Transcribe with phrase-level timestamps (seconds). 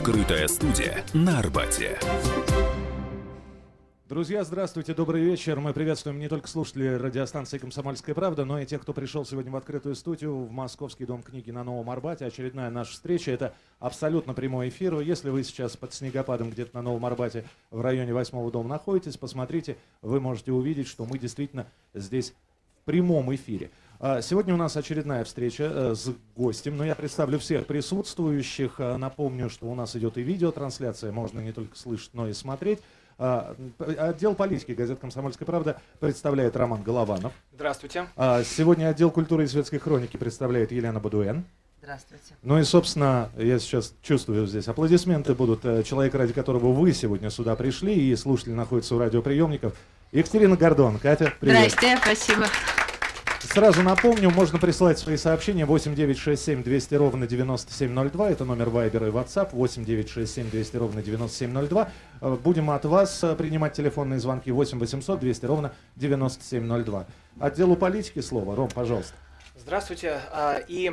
[0.00, 1.98] Открытая студия на Арбате.
[4.08, 5.60] Друзья, здравствуйте, добрый вечер.
[5.60, 9.56] Мы приветствуем не только слушателей радиостанции «Комсомольская правда», но и тех, кто пришел сегодня в
[9.56, 12.24] открытую студию в Московский дом книги на Новом Арбате.
[12.24, 13.30] Очередная наша встреча.
[13.30, 14.98] Это абсолютно прямой эфир.
[15.00, 19.76] Если вы сейчас под снегопадом где-то на Новом Арбате в районе восьмого дома находитесь, посмотрите,
[20.00, 22.32] вы можете увидеть, что мы действительно здесь
[22.80, 23.70] в прямом эфире.
[24.02, 28.76] А, сегодня у нас очередная встреча э, с гостем, но я представлю всех присутствующих.
[28.78, 32.78] А, напомню, что у нас идет и видеотрансляция, можно не только слышать, но и смотреть.
[33.18, 37.34] А, отдел политики газет «Комсомольская правда» представляет Роман Голованов.
[37.52, 38.06] Здравствуйте.
[38.16, 41.44] Сегодня отдел культуры и светской хроники представляет Елена Бадуэн.
[41.82, 42.34] Здравствуйте.
[42.42, 45.64] Ну и, собственно, я сейчас чувствую здесь аплодисменты будут.
[45.64, 49.74] Э, человек, ради которого вы сегодня сюда пришли, и слушатели находятся у радиоприемников.
[50.12, 50.98] Екатерина Гордон.
[50.98, 51.72] Катя, привет.
[51.72, 52.46] Здрасте, спасибо.
[53.52, 58.30] Сразу напомню, можно присылать свои сообщения 8967 200 ровно 9702.
[58.30, 61.88] Это номер Viber и WhatsApp 8967 200 ровно 9702.
[62.20, 67.06] Э, будем от вас э, принимать телефонные звонки 8 800 200 ровно 9702.
[67.40, 68.54] Отделу политики слово.
[68.54, 69.14] Ром, пожалуйста.
[69.56, 70.20] Здравствуйте.
[70.30, 70.92] А, и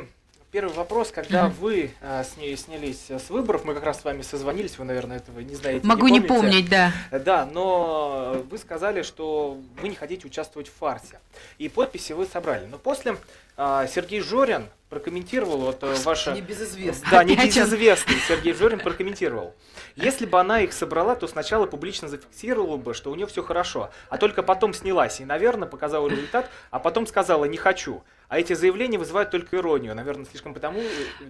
[0.50, 4.22] Первый вопрос, когда вы а, с ней снялись с выборов, мы как раз с вами
[4.22, 5.86] созвонились, вы, наверное, этого не знаете.
[5.86, 6.90] Могу не, не помнить, да.
[7.10, 11.20] Да, но вы сказали, что вы не хотите участвовать в фарсе.
[11.58, 12.64] И подписи вы собрали.
[12.64, 13.18] Но после
[13.58, 16.32] а, Сергей Жорин прокомментировал вот э, ваше...
[16.32, 17.10] Небезызвестный.
[17.10, 19.54] Да, небезызвестный Сергей Жорин прокомментировал.
[19.96, 23.90] Если бы она их собрала, то сначала публично зафиксировала бы, что у нее все хорошо,
[24.08, 28.02] а только потом снялась и, наверное, показала результат, а потом сказала «не хочу».
[28.28, 29.94] А эти заявления вызывают только иронию.
[29.94, 30.82] Наверное, слишком потому,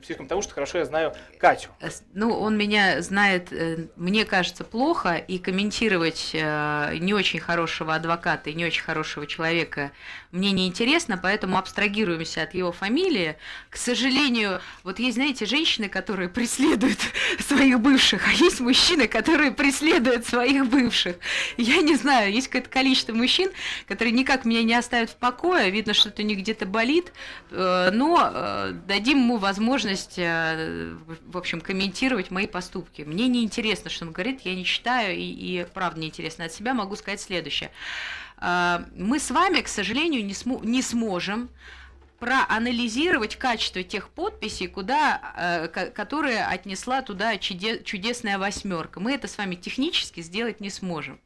[0.04, 1.70] слишком потому что хорошо я знаю Катю.
[1.80, 7.94] Э, ну, он меня знает, э, мне кажется, плохо, и комментировать э, не очень хорошего
[7.94, 9.92] адвоката и не очень хорошего человека
[10.30, 13.36] мне не интересно, поэтому абстрагируемся от его фамилии.
[13.70, 16.98] К сожалению, вот есть, знаете, женщины, которые преследуют
[17.38, 21.16] своих бывших, а есть мужчины, которые преследуют своих бывших.
[21.56, 23.50] Я не знаю, есть какое-то количество мужчин,
[23.86, 27.12] которые никак меня не оставят в покое, видно, что это у них где-то болит, болит,
[27.50, 33.02] э, но э, дадим ему возможность, э, в общем, комментировать мои поступки.
[33.02, 36.46] Мне не интересно, что он говорит, я не читаю, и, и правда не интересно.
[36.46, 37.70] От себя могу сказать следующее.
[38.40, 41.50] Мы с вами, к сожалению, не, см не сможем
[42.20, 49.00] проанализировать качество тех подписей, куда, которые отнесла туда чудесная восьмерка.
[49.00, 51.18] Мы это с вами технически сделать не сможем.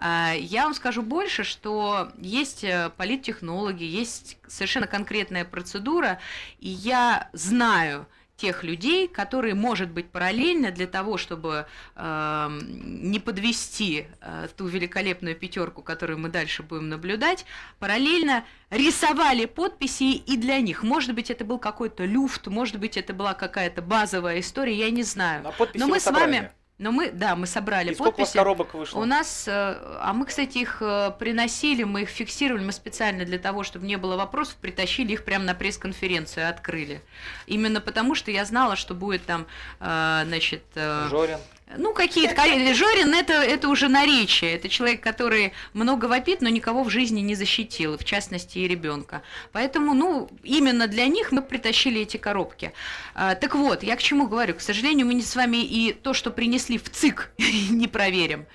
[0.00, 6.18] Э, я вам скажу больше, что есть э, политтехнологи, есть совершенно конкретная процедура,
[6.58, 8.06] и я знаю,
[8.40, 15.36] тех людей, которые, может быть, параллельно для того, чтобы э, не подвести э, ту великолепную
[15.36, 17.44] пятерку, которую мы дальше будем наблюдать,
[17.78, 20.82] параллельно рисовали подписи и для них.
[20.82, 25.02] Может быть, это был какой-то люфт, может быть, это была какая-то базовая история, я не
[25.02, 25.44] знаю.
[25.74, 28.22] Но мы с вами но мы, да, мы собрали И сколько подписи.
[28.22, 29.00] у вас коробок вышло?
[29.00, 33.38] У нас, э, а мы, кстати, их э, приносили, мы их фиксировали, мы специально для
[33.38, 37.02] того, чтобы не было вопросов, притащили их прямо на пресс-конференцию, открыли.
[37.46, 39.46] Именно потому, что я знала, что будет там,
[39.78, 40.62] э, значит...
[40.74, 41.38] Жорин.
[41.76, 42.34] Ну, какие-то...
[42.74, 44.54] Жорин это, это уже наречие.
[44.54, 49.22] Это человек, который много вопит, но никого в жизни не защитил, в частности и ребенка.
[49.52, 52.72] Поэтому, ну, именно для них мы притащили эти коробки.
[53.14, 54.54] А, так вот, я к чему говорю?
[54.54, 57.30] К сожалению, мы не с вами и то, что принесли в ЦИК,
[57.70, 58.46] не проверим.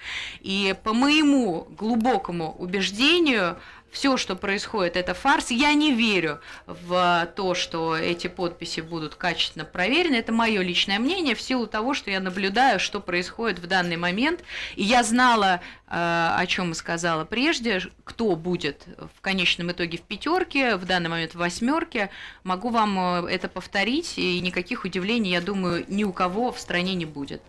[0.42, 3.58] И по моему глубокому убеждению,
[3.96, 5.52] все, что происходит, это фарс.
[5.52, 10.16] Я не верю в то, что эти подписи будут качественно проверены.
[10.16, 14.44] Это мое личное мнение в силу того, что я наблюдаю, что происходит в данный момент.
[14.76, 18.86] И я знала, э, о чем сказала прежде, кто будет
[19.16, 22.10] в конечном итоге в пятерке, в данный момент в восьмерке.
[22.44, 26.96] Могу вам э, это повторить, и никаких удивлений, я думаю, ни у кого в стране
[26.96, 27.42] не будет.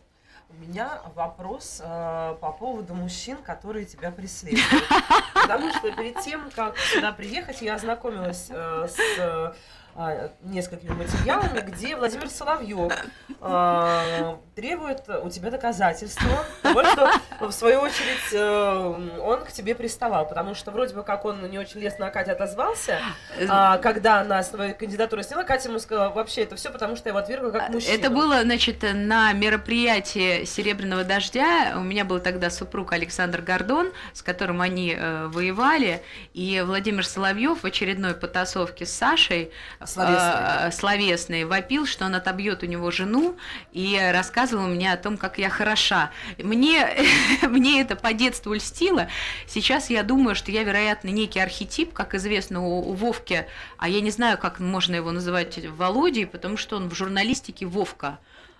[0.59, 4.65] У меня вопрос э, по поводу мужчин, которые тебя преследуют.
[5.35, 9.55] Потому что перед тем, как сюда приехать, я ознакомилась э, с а,
[10.43, 12.93] несколькими материалами, где Владимир Соловьев
[13.41, 17.11] а, требует у тебя доказательства того, что
[17.41, 21.59] в свою очередь э, он к тебе приставал, потому что вроде бы как он не
[21.59, 22.99] очень лестно о Кате отозвался,
[23.49, 27.11] а, когда она свою кандидатуру сняла, Катя ему сказала, вообще это все потому, что я
[27.11, 27.95] его отвергла как мужчину.
[27.95, 34.23] Это было, значит, на мероприятии «Серебряного дождя», у меня был тогда супруг Александр Гордон, с
[34.23, 36.03] которым они э, воевали,
[36.35, 39.53] и Владимир Соловьев в очередной потасовке с Сашей
[39.87, 40.69] словесный.
[40.69, 43.37] Э, словесный, вопил, что он отобьет у него жену,
[43.73, 46.11] и рассказывал мне о том, как я хороша.
[46.39, 46.89] Мне,
[47.43, 49.09] мне это по детству льстило.
[49.47, 53.47] Сейчас я думаю, что я, вероятно, некий архетип, как известно у, у Вовки,
[53.79, 58.19] а я не знаю, как можно его называть Володей, потому что он в журналистике Вовка.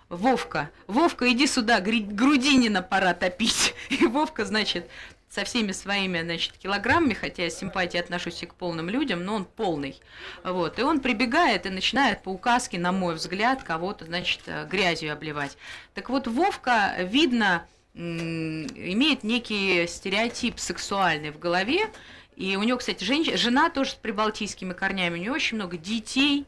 [0.09, 3.75] Вовка, Вовка, иди сюда, Грудинина пора топить.
[3.89, 4.89] И Вовка, значит,
[5.29, 9.35] со всеми своими, значит, килограммами, хотя я с симпатией отношусь и к полным людям, но
[9.35, 9.99] он полный.
[10.43, 15.11] Вот, и он прибегает и начинает по указке, на мой взгляд, кого-то, значит, э, грязью
[15.11, 15.57] обливать.
[15.93, 21.89] Так вот, Вовка, видно, имеет некий стереотип сексуальный в голове,
[22.35, 26.45] и у него, кстати, женщ- жена тоже с прибалтийскими корнями, у него очень много детей,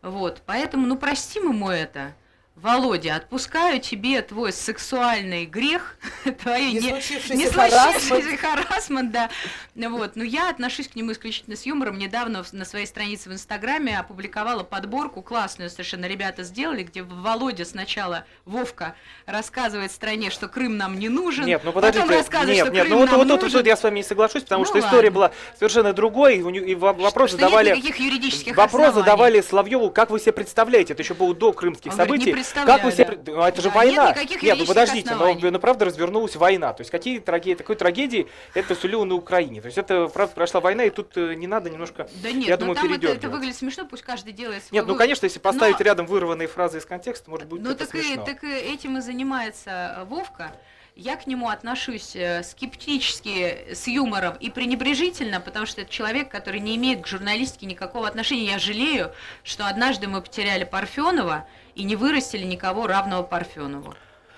[0.00, 2.14] вот, поэтому, ну, простим ему это.
[2.54, 5.96] Володя, отпускаю тебе твой сексуальный грех,
[6.42, 9.30] твои Не не, случившийся не случившийся харассмент, да.
[9.74, 10.16] Вот.
[10.16, 11.98] Но я отношусь к нему исключительно с юмором.
[11.98, 18.26] Недавно на своей странице в Инстаграме опубликовала подборку, классную совершенно ребята сделали, где Володя сначала,
[18.44, 18.94] Вовка,
[19.26, 21.46] рассказывает стране, что Крым нам не нужен.
[21.46, 22.16] Нет, ну потом подождите.
[22.18, 23.58] рассказывает, Нет, что нет, Крым ну вот, нам вот тут нужен.
[23.58, 25.10] вот я с вами не соглашусь, потому Ну что история ладно.
[25.10, 26.40] была совершенно другой, и,
[26.70, 27.68] и во- вопрос Что задавали...
[27.70, 28.94] нет никаких юридических Вопрос оснований.
[29.00, 32.26] задавали Соловьеву, как вы себе представляете, это еще было до крымских Он говорит, событий.
[32.26, 34.06] не представляю, как вы себе, ну, это же Да, война.
[34.08, 35.50] нет никаких ну юридических подождите, но, оснований.
[35.50, 36.72] ну, правда развернулась война.
[36.72, 39.60] То есть какие трагедии, такой трагедии это сулило на Украине.
[39.60, 42.08] То есть это правда прошла война, и тут э, не надо немножко.
[42.22, 44.86] Да нет, я ну думаю, там это, это выглядит смешно, пусть каждый делает свой Нет,
[44.86, 47.94] ну конечно, если поставить Но- рядом вырванные фразы из контекста, может быть, Ну это так
[47.94, 48.24] и, смешно.
[48.24, 50.52] так и этим и занимается э, Вовка.
[50.94, 56.60] Я к нему отношусь э, скептически, с юмором и пренебрежительно, потому что это человек, который
[56.60, 58.44] не имеет к журналистике никакого отношения.
[58.52, 59.12] Я жалею,
[59.42, 63.94] что однажды мы потеряли Парфенова и не вырастили никого равного Парфенову.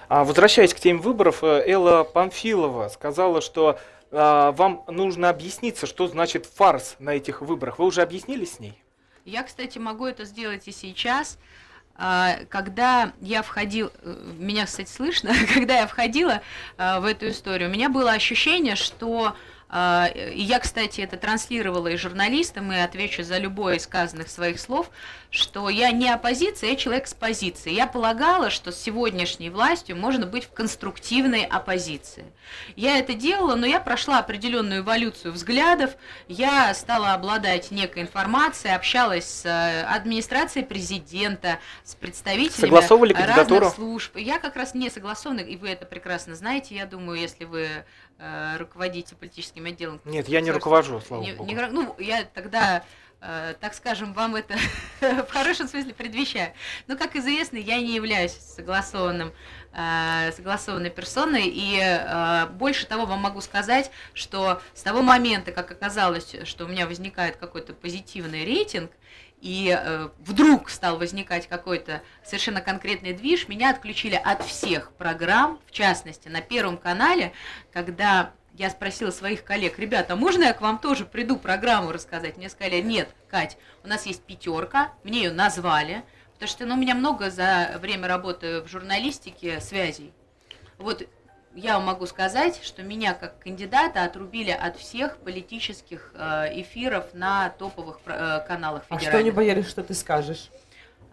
[0.09, 3.79] А, возвращаясь к теме выборов, э, Элла Памфилова сказала, что
[4.11, 7.79] а, вам нужно объясниться, что значит фарс на этих выборах.
[7.79, 8.81] Вы уже объяснили с ней?
[9.25, 11.39] Я, кстати, могу это сделать и сейчас.
[11.97, 16.43] А, Когда я входил, э, меня, кстати, слышно, когда я входила
[16.77, 19.35] а, в эту историю, у меня было ощущение, что
[19.77, 24.61] а, и я, кстати, это транслировала и журналистам, и отвечу за любое из сказанных своих
[24.61, 24.89] слов,
[25.35, 27.73] что я не оппозиция, я человек с позиции.
[27.73, 32.25] Я полагала, что с сегодняшней властью можно быть в конструктивной оппозиции.
[32.77, 35.97] Я это делала, но я прошла определенную эволюцию взглядов,
[36.29, 43.71] я стала обладать некой информацией, общалась с э, администрацией президента, с представителями Согласовывали разных кандидатуру?
[43.71, 44.17] служб.
[44.17, 47.85] Я как раз не согласована, и вы это прекрасно знаете, я думаю, если вы
[48.19, 50.01] э, руководите политическим отделом.
[50.05, 51.51] Нет, я не руковожу, слава не- богу.
[51.51, 52.85] не ну, я тогда,
[53.61, 54.55] так скажем, вам это
[55.01, 56.53] в хорошем смысле предвещаю.
[56.87, 59.33] Но, как известно, я не являюсь согласованным,
[59.73, 65.71] э, согласованной персоной, и э, больше того вам могу сказать, что с того момента, как
[65.71, 68.91] оказалось, что у меня возникает какой-то позитивный рейтинг,
[69.41, 75.71] и э, вдруг стал возникать какой-то совершенно конкретный движ, меня отключили от всех программ, в
[75.71, 77.33] частности, на Первом канале,
[77.73, 82.37] когда я спросила своих коллег, ребята, а можно я к вам тоже приду программу рассказать?
[82.37, 86.05] Мне сказали, нет, Кать, у нас есть пятерка, мне ее назвали,
[86.35, 90.13] потому что ну, у меня много за время работы в журналистике связей.
[90.79, 91.07] Вот
[91.55, 97.51] я вам могу сказать, что меня как кандидата отрубили от всех политических э, эфиров на
[97.51, 99.09] топовых э, каналах А федеральных.
[99.09, 100.51] что они боялись, что ты скажешь?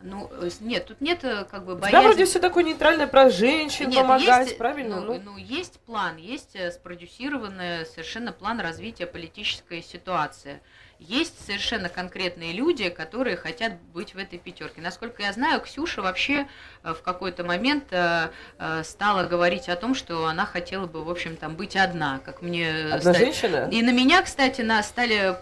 [0.03, 2.05] Ну, э, нет, тут нет э, как бы боязни.
[2.07, 5.01] вроде все такое нейтральное про женщин, Нет, помогать, есть, правильно?
[5.01, 10.61] Ну, Ну, ну, есть план, есть э, спродюсированный совершенно план развития политической ситуации.
[11.07, 14.81] Есть совершенно конкретные люди, которые хотят быть в этой пятерке.
[14.81, 16.47] Насколько я знаю, Ксюша вообще
[16.83, 18.29] э, в какой-то момент э,
[18.59, 22.43] э, стала говорить о том, что она хотела бы, в общем, там быть одна, как
[22.43, 23.67] мне одна стали- женщина?
[23.71, 25.35] и на меня, кстати, на стали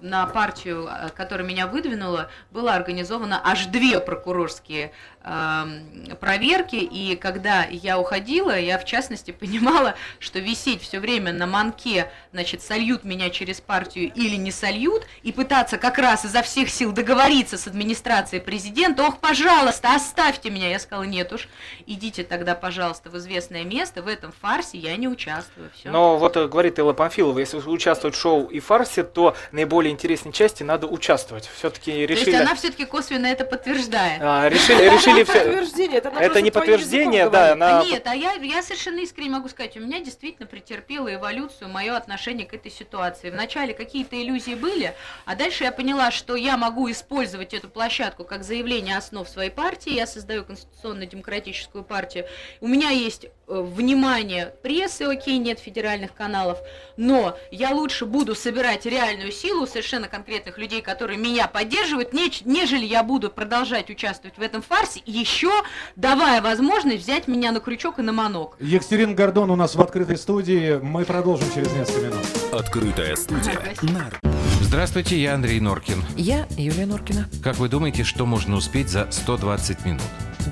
[0.00, 4.92] на партию, которая меня выдвинула, было организовано аж две прокурорские
[5.24, 6.76] эм, проверки.
[6.76, 12.62] И когда я уходила, я в частности понимала, что висеть все время на манке, значит,
[12.62, 17.56] сольют меня через партию или не сольют, и пытаться как раз изо всех сил договориться
[17.58, 20.68] с администрацией президента, ох, пожалуйста, оставьте меня.
[20.70, 21.48] Я сказала, нет уж,
[21.86, 25.70] идите тогда, пожалуйста, в известное место, в этом фарсе я не участвую.
[25.74, 25.90] Все.
[25.90, 30.32] Но вот э, говорит Элла Памфилова, если участвовать в шоу и фарсе, то наиболее интересной
[30.32, 31.48] части надо участвовать.
[31.56, 32.36] Все-таки То есть решили...
[32.36, 34.20] она все-таки косвенно это подтверждает.
[34.22, 35.32] а, решили, решили все.
[35.32, 39.48] подтверждение, это, Это не подтверждение, да, она- А нет, а я, я совершенно искренне могу
[39.48, 43.30] сказать, у меня действительно претерпело эволюцию мое отношение к этой ситуации.
[43.30, 44.89] Вначале какие-то иллюзии были,
[45.24, 49.92] а дальше я поняла, что я могу использовать эту площадку как заявление основ своей партии.
[49.94, 52.26] Я создаю конституционно-демократическую партию.
[52.60, 56.58] У меня есть э, внимание прессы, окей, нет федеральных каналов,
[56.96, 62.84] но я лучше буду собирать реальную силу совершенно конкретных людей, которые меня поддерживают, неч- нежели
[62.84, 65.50] я буду продолжать участвовать в этом фарсе, еще
[65.96, 68.56] давая возможность взять меня на крючок и на манок.
[68.60, 70.78] Екатерина Гордон у нас в открытой студии.
[70.82, 72.26] Мы продолжим через несколько минут.
[72.52, 74.29] Открытая студия Спасибо.
[74.70, 76.04] Здравствуйте, я Андрей Норкин.
[76.16, 77.28] Я Юлия Норкина.
[77.42, 80.04] Как вы думаете, что можно успеть за 120 минут?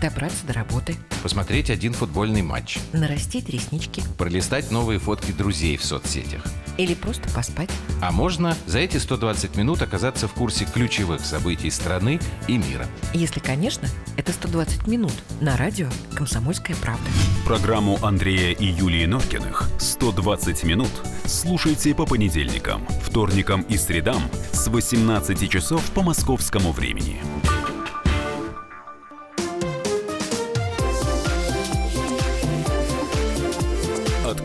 [0.03, 0.97] Добраться до работы.
[1.23, 2.81] Посмотреть один футбольный матч.
[2.93, 4.03] Нарастить реснички.
[4.19, 6.43] Пролистать новые фотки друзей в соцсетях.
[6.79, 7.71] Или просто поспать.
[8.01, 12.87] А можно за эти 120 минут оказаться в курсе ключевых событий страны и мира.
[13.13, 17.11] Если, конечно, это 120 минут на радио «Комсомольская правда».
[17.45, 20.91] Программу Андрея и Юлии Норкиных «120 минут»
[21.25, 27.21] слушайте по понедельникам, вторникам и средам с 18 часов по московскому времени.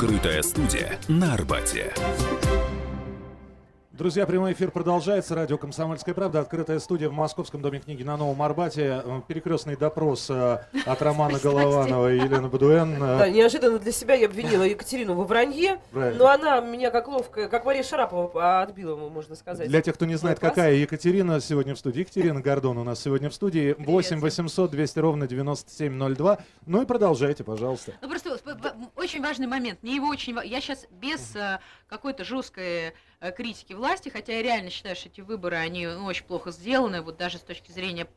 [0.04, 1.94] Открытая студия на Арбате.
[3.94, 5.36] Друзья, прямой эфир продолжается.
[5.36, 6.40] Радио «Комсомольская правда».
[6.40, 9.04] Открытая студия в Московском доме книги на Новом Арбате.
[9.28, 12.96] Перекрестный допрос э, от Романа Голованова и Елены Бадуэн.
[12.96, 16.18] Э, Да, неожиданно для себя я обвинила Екатерину во вранье, Правильно.
[16.18, 19.68] но она меня как ловко, как Мария Шарапова отбила, можно сказать.
[19.70, 22.00] Для тех, кто не знает, какая Екатерина сегодня в студии.
[22.00, 23.76] Екатерина Гордон у нас сегодня в студии.
[23.78, 26.40] 8 800 200 ровно 9702.
[26.66, 27.94] Ну и продолжайте, пожалуйста.
[28.02, 28.40] Ну просто
[28.96, 29.84] очень важный момент.
[29.84, 30.36] Мне его очень.
[30.46, 32.94] Я сейчас без э, какой-то жесткой
[33.32, 37.18] критики власти, хотя я реально считаю, что эти выборы они ну, очень плохо сделаны, вот
[37.18, 38.08] даже с точки зрения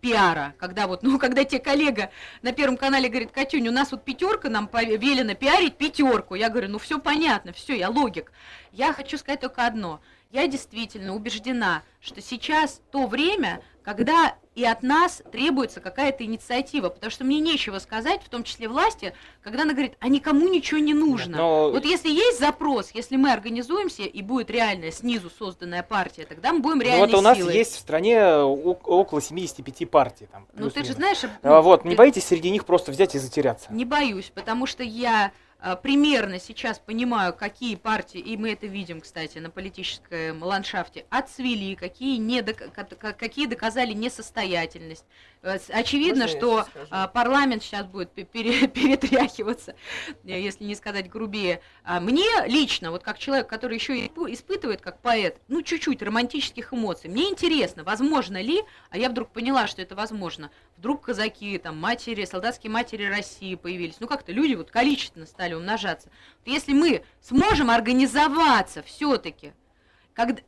[0.00, 2.10] пиара, когда вот, ну, когда тебе коллега
[2.42, 6.34] на Первом канале говорит, Катюнь, у нас вот пятерка, нам велено пиарить пятерку.
[6.34, 8.32] Я говорю, ну, все понятно, все, я логик.
[8.72, 10.00] Я хочу сказать только одно.
[10.30, 17.10] Я действительно убеждена, что сейчас то время, когда и от нас требуется какая-то инициатива, потому
[17.10, 20.94] что мне нечего сказать, в том числе власти, когда она говорит, а никому ничего не
[20.94, 21.36] нужно.
[21.36, 26.54] но- Вот если есть запрос, если мы организуемся и будет реальная снизу созданная партия, тогда
[26.54, 27.54] мы будем Ну реальной вот у нас силой.
[27.54, 30.26] есть в стране около 75 партий.
[30.32, 33.18] Там, Ну ты же знаешь, А, вот, не ты- боитесь среди них просто взять и
[33.18, 33.70] затеряться?
[33.70, 35.32] Не боюсь, потому что я
[35.74, 42.18] примерно сейчас понимаю, какие партии, и мы это видим, кстати, на политическом ландшафте, отцвели, какие,
[42.18, 45.04] не какие доказали несостоятельность.
[45.42, 49.76] Э, Очевидно, Можно что а, парламент сейчас будет пе- пере- перетряхиваться,
[50.24, 51.60] э, если не сказать грубее.
[51.84, 56.72] А Мне лично, вот как человек, который еще и испытывает, как поэт, ну, чуть-чуть романтических
[56.72, 61.78] эмоций, мне интересно, возможно ли, а я вдруг поняла, что это возможно, вдруг казаки, там,
[61.78, 66.10] матери, солдатские матери России появились, ну, как-то люди вот количественно стали умножаться.
[66.44, 69.52] Вот Если мы сможем организоваться все-таки,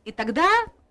[0.03, 0.47] и тогда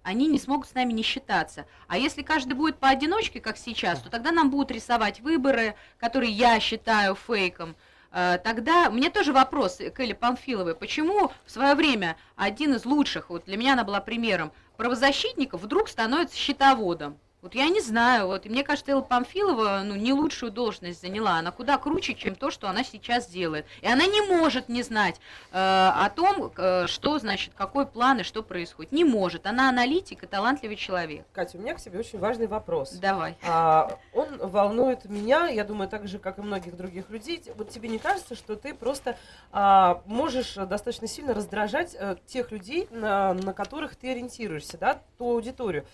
[0.09, 1.67] они не смогут с нами не считаться.
[1.87, 6.59] А если каждый будет поодиночке, как сейчас, то тогда нам будут рисовать выборы, которые я
[6.61, 7.77] считаю фейком.
[8.11, 10.75] Э, Тогда мне тоже вопрос к Элле Памфиловой.
[10.75, 15.91] Почему в свое время один из лучших, вот для меня она была примером, правозащитников вдруг
[15.91, 17.19] становится счетоводом?
[17.41, 21.39] Вот я не знаю, вот и мне кажется, Элла Памфилова ну, не лучшую должность заняла,
[21.39, 23.65] она куда круче, чем то, что она сейчас делает.
[23.81, 25.21] И она не может не знать
[25.53, 28.91] э, о том, э, что значит, какой план и что происходит.
[28.91, 29.47] Не может.
[29.47, 31.27] Она аналитик и талантливый человек.
[31.33, 32.93] Катя, у меня к тебе очень важный вопрос.
[32.95, 33.37] Давай.
[33.47, 37.41] А, он волнует меня, я думаю, так же, как и многих других людей.
[37.55, 39.17] Вот тебе не кажется, что ты просто
[39.53, 45.31] а, можешь достаточно сильно раздражать а, тех людей, на, на которых ты ориентируешься, да, ту
[45.31, 45.87] аудиторию?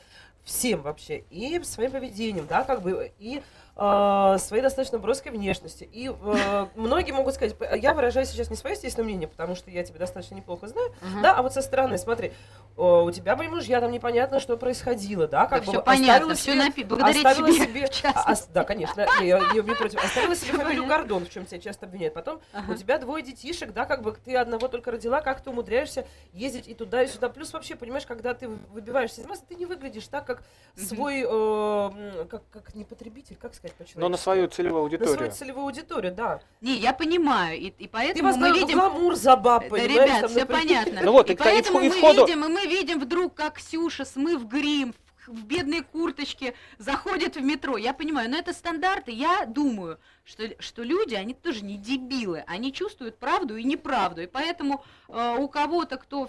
[0.45, 1.25] Всем вообще.
[1.31, 3.43] И своим поведением, да, как бы, и
[3.77, 5.89] а, своей достаточно броской внешностью.
[5.91, 9.83] И а, многие могут сказать, я выражаю сейчас не свое естественное мнение, потому что я
[9.83, 12.33] тебя достаточно неплохо знаю, да, а вот со стороны, смотри,
[12.77, 16.35] о, у тебя были мужья, там непонятно, что происходило, да, как Да бы всё понятно,
[16.35, 20.35] себе- напи- благодаря оставила тебе, себе, а, ос- да, конечно, я, я не против, оставила
[20.37, 20.87] себе фамилию.
[20.87, 22.15] Гордон, в чем тебя часто обвиняют.
[22.15, 22.73] Потом Ага.
[22.73, 26.69] у тебя двое детишек, да, как бы ты одного только родила, как ты умудряешься ездить
[26.69, 27.29] и туда, и сюда.
[27.29, 30.43] Плюс вообще, понимаешь, когда ты выбиваешься из массы, ты не выглядишь так, как
[30.77, 35.05] свой, э, как, как не потребитель, как сказать по Но на свою целевую на свою
[35.07, 35.33] аудиторию.
[35.33, 36.41] целевую аудиторию, да.
[36.61, 38.79] Не, я понимаю, и, и Ты поэтому мы возглавил видим...
[38.79, 40.63] гламур за баб, Да, ребят, там, все например.
[40.63, 41.01] понятно.
[41.03, 43.35] Ну вот, и и и поэтому вхо- и мы входу- видим, и мы видим вдруг,
[43.35, 44.93] как Ксюша, смыв грим,
[45.27, 47.77] в- в бедной курточке, заходит в метро.
[47.79, 49.11] Я понимаю, но это стандарты.
[49.11, 52.45] Я думаю, что, что люди, они тоже не дебилы.
[52.47, 54.21] Они чувствуют правду и неправду.
[54.23, 56.29] И поэтому э, у кого-то, кто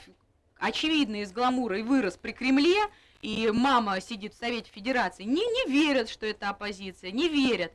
[0.57, 2.77] очевидно из гламура и вырос при Кремле,
[3.25, 7.71] и мама сидит в Совете Федерации, не, не верят, что это оппозиция, не верят.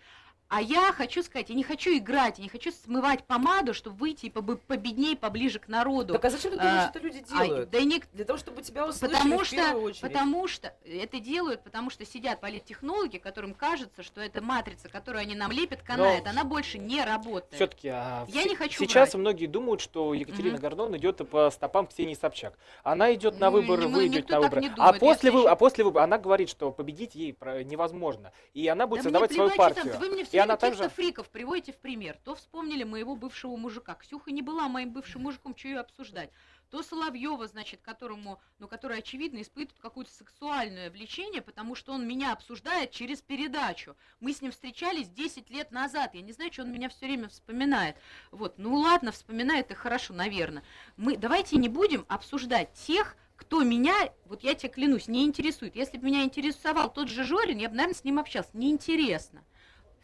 [0.52, 4.26] А я хочу сказать, я не хочу играть, я не хочу смывать помаду, чтобы выйти
[4.26, 6.12] и побы- победней, поближе к народу.
[6.14, 7.70] Так а зачем ты думаешь, А, что люди А, делают?
[7.70, 10.00] да и не- Для того, чтобы тебя услышали Потому в что, очередь.
[10.02, 15.36] потому что это делают, потому что сидят политтехнологи, которым кажется, что эта матрица, которую они
[15.36, 17.54] нам лепят, канает, она больше не работает.
[17.54, 19.20] Все-таки Я не хочу сейчас врать.
[19.20, 20.62] многие думают, что Екатерина Мгм.
[20.62, 22.58] Гордон идет по стопам Ксении Собчак.
[22.82, 24.62] Она идет на Ну, выборы, не- вы ну, идете на выборы.
[24.66, 28.32] а думает, я после вы, а после выборов она говорит, что победить ей невозможно.
[28.52, 29.92] И она будет Да создавать свою плевать, партию.
[29.92, 32.18] там, Вы мне все она также фриков приводите в пример.
[32.24, 33.94] То вспомнили моего бывшего мужика.
[33.94, 36.30] Ксюха не была моим бывшим мужиком, что ее обсуждать.
[36.70, 42.32] то Соловьева, значит, которому, ну, который, очевидно, испытывает какое-то сексуальное влечение, потому что он меня
[42.32, 43.96] обсуждает через передачу.
[44.20, 46.14] Мы с ним встречались 10 лет назад.
[46.14, 47.96] Я не знаю, что он меня все время вспоминает.
[48.30, 50.62] Вот, ну ладно, вспоминает и хорошо, наверное.
[50.96, 53.94] Мы давайте не будем обсуждать тех, кто меня,
[54.26, 55.74] вот я тебе клянусь, не интересует.
[55.74, 58.50] Если бы меня интересовал тот же Жорин, я бы, наверное, с ним общался.
[58.52, 59.42] Неинтересно.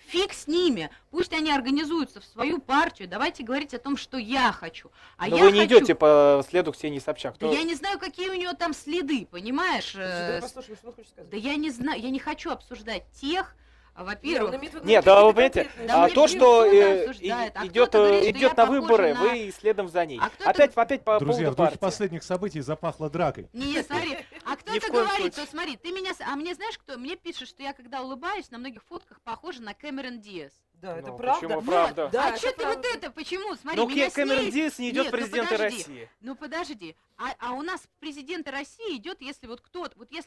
[0.09, 4.53] Фиг с ними, пусть они организуются в свою партию, давайте говорить о том, что я
[4.53, 4.91] хочу.
[5.17, 5.79] А Но я вы не хочу...
[5.79, 7.37] идете по следу Ксении Собчак.
[7.39, 9.95] Да То- я не знаю, какие у нее там следы, понимаешь?
[9.97, 11.31] Э, послушаем, что он хочет сказать.
[11.31, 13.57] Да я не знаю, я не хочу обсуждать тех,
[14.05, 17.93] во-первых, имеет в виду Нет, да вы понимаете, Да а, то, что э, а идет,
[17.93, 20.21] говорит, что идет на выборы, на- вы следом за ней.
[20.21, 21.79] А Опять, опять по Друзья, поводу в духе партии.
[21.79, 23.49] последних событий запахло дракой.
[23.53, 27.49] Не, смотри, а кто-то говорит, что смотри, ты меня, а мне знаешь, кто, мне пишет,
[27.49, 30.53] что я когда улыбаюсь, на многих фотках похожа на Кэмерон Диас.
[30.75, 31.41] Да, это Ну, правда.
[31.41, 32.09] почему Вот, правда?
[32.13, 32.89] Да, а это что ты вот правда.
[32.99, 33.55] это, почему?
[33.57, 35.57] Смотри, Но меня Кэмерон с ней- Диас не идет Нет, ну подожди.
[35.57, 36.11] России.
[36.21, 40.26] Ну подожди, а, а у нас президенты России идет, если вот кто-то, вот если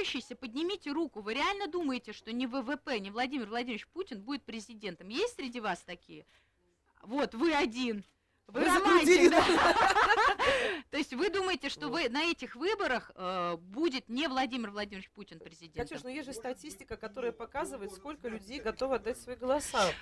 [0.00, 1.20] есть сомневающийся, поднимите руку.
[1.20, 5.08] Вы реально думаете, что не ВВП, не Владимир Владимирович Путин будет президентом?
[5.08, 6.26] Есть среди вас такие?
[7.02, 8.04] Вот, вы один.
[8.46, 9.44] Вы Вы романтик, да?
[10.90, 15.38] То есть вы думаете, что вы на этих выборах э, будет не Владимир Владимирович Путин
[15.38, 15.86] президентом?
[15.86, 19.92] Катюш, ну есть же статистика, которая показывает, сколько людей готовы отдать свои голоса.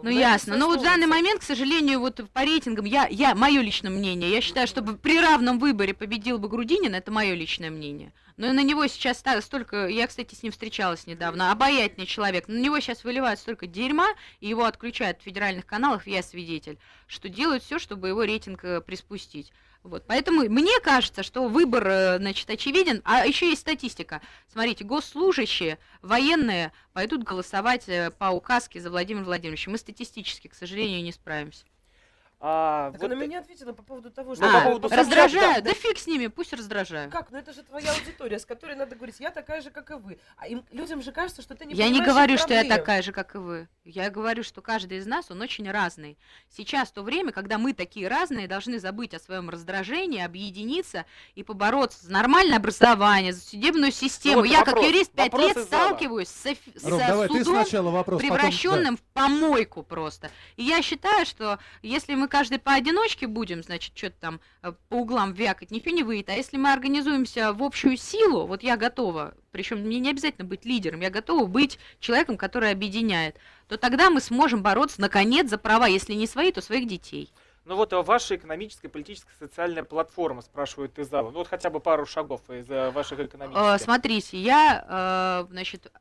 [0.00, 0.56] Ну ясно.
[0.56, 4.30] Но вот в данный момент, к сожалению, вот по рейтингам, я, я, мое личное мнение,
[4.30, 8.12] я считаю, что бы при равном выборе победил бы Грудинин, это мое личное мнение.
[8.36, 12.78] Но на него сейчас столько, я, кстати, с ним встречалась недавно, обаятельный человек, на него
[12.78, 14.06] сейчас выливают столько дерьма,
[14.38, 16.78] и его отключают в федеральных каналах, я свидетель,
[17.08, 19.52] что делают все, чтобы его рейтинг э, приспустить.
[19.88, 23.00] Вот, поэтому мне кажется, что выбор, э, значит, очевиден.
[23.04, 24.20] А еще есть статистика.
[24.52, 29.70] Смотрите, госслужащие, военные пойдут голосовать э, по указке за Владимира Владимировича.
[29.70, 31.64] Мы статистически, к сожалению, не справимся.
[32.40, 34.44] А, Так вот, она меня ответила по поводу того, что...
[34.46, 35.64] Ну, по А, поводу Собчак, раздражают?
[35.64, 35.70] да.
[35.72, 37.10] Да фиг с ними, пусть раздражают.
[37.12, 37.32] Как?
[37.32, 40.20] Ну это же твоя аудитория, с которой надо говорить, я такая же, как и вы.
[40.36, 43.10] А им, людям же кажется, что ты не я не говорю, что я такая же,
[43.10, 43.68] как и вы.
[43.84, 46.16] Я говорю, что каждый из нас, он очень разный.
[46.48, 52.06] Сейчас то время, когда мы такие разные, должны забыть о своем раздражении, объединиться и побороться
[52.06, 54.36] за нормальное образование, за судебную систему.
[54.36, 55.66] вот я, как вопрос- юрист, пять лет зала.
[55.66, 56.44] сталкиваюсь с,
[56.84, 58.42] Ром, со давай ты судом, сначала вопрос, потом- да.
[58.42, 60.30] превращенным в помойку просто.
[60.56, 65.32] И я считаю, что если мы каждый поодиночке будем, значит, что-то там э, по углам
[65.32, 66.28] вякать, ничего не выйдет.
[66.30, 70.64] А если мы организуемся в общую силу, вот я готова, причем мне не обязательно быть
[70.64, 73.36] лидером, я готова быть человеком, который объединяет,
[73.68, 77.32] то тогда мы сможем бороться, наконец, за права, если не свои, то своих детей.
[77.64, 81.30] Ну вот а ваша экономическая, политическая, социальная платформа, спрашивают из зала.
[81.30, 83.84] Ну вот хотя бы пару шагов из э, ваших Э, экономических.
[83.84, 85.92] Смотрите, я, значит,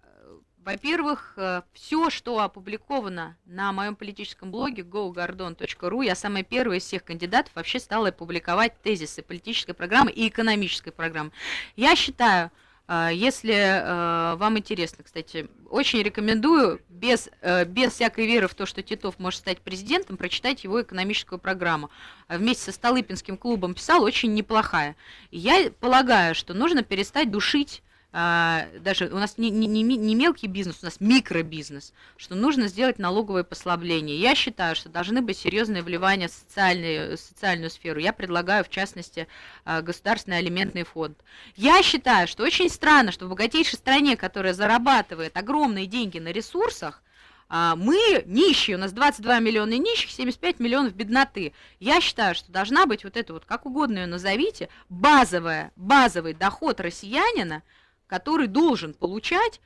[0.67, 1.37] во-первых,
[1.71, 7.79] все, что опубликовано на моем политическом блоге gogardon.ru, я самая первая из всех кандидатов вообще
[7.79, 11.31] стала публиковать тезисы политической программы и экономической программы.
[11.77, 12.51] Я считаю,
[12.89, 18.65] э, если э, вам интересно, кстати, очень рекомендую без, э, без всякой веры в то,
[18.65, 21.89] что Титов может стать президентом, прочитать его экономическую программу.
[22.27, 24.97] А Вместе со Столыпинским клубом писал, очень неплохая.
[25.31, 27.83] Я полагаю, что нужно перестать душить
[28.17, 33.43] даже у нас не, не, не мелкий бизнес, у нас микробизнес, что нужно сделать налоговое
[33.43, 34.19] послабление.
[34.19, 37.99] Я считаю, что должны быть серьезные вливания в социальные, социальную сферу.
[37.99, 39.27] Я предлагаю, в частности,
[39.65, 41.19] а, государственный алиментный фонд.
[41.55, 47.03] Я считаю, что очень странно, что в богатейшей стране, которая зарабатывает огромные деньги на ресурсах,
[47.49, 51.53] а, мы нищие, у нас 22 миллиона нищих, 75 миллионов бедноты.
[51.79, 56.79] Я считаю, что должна быть вот это вот, как угодно ее назовите, базовая, базовый доход
[56.79, 57.61] россиянина,
[58.07, 59.61] который должен получать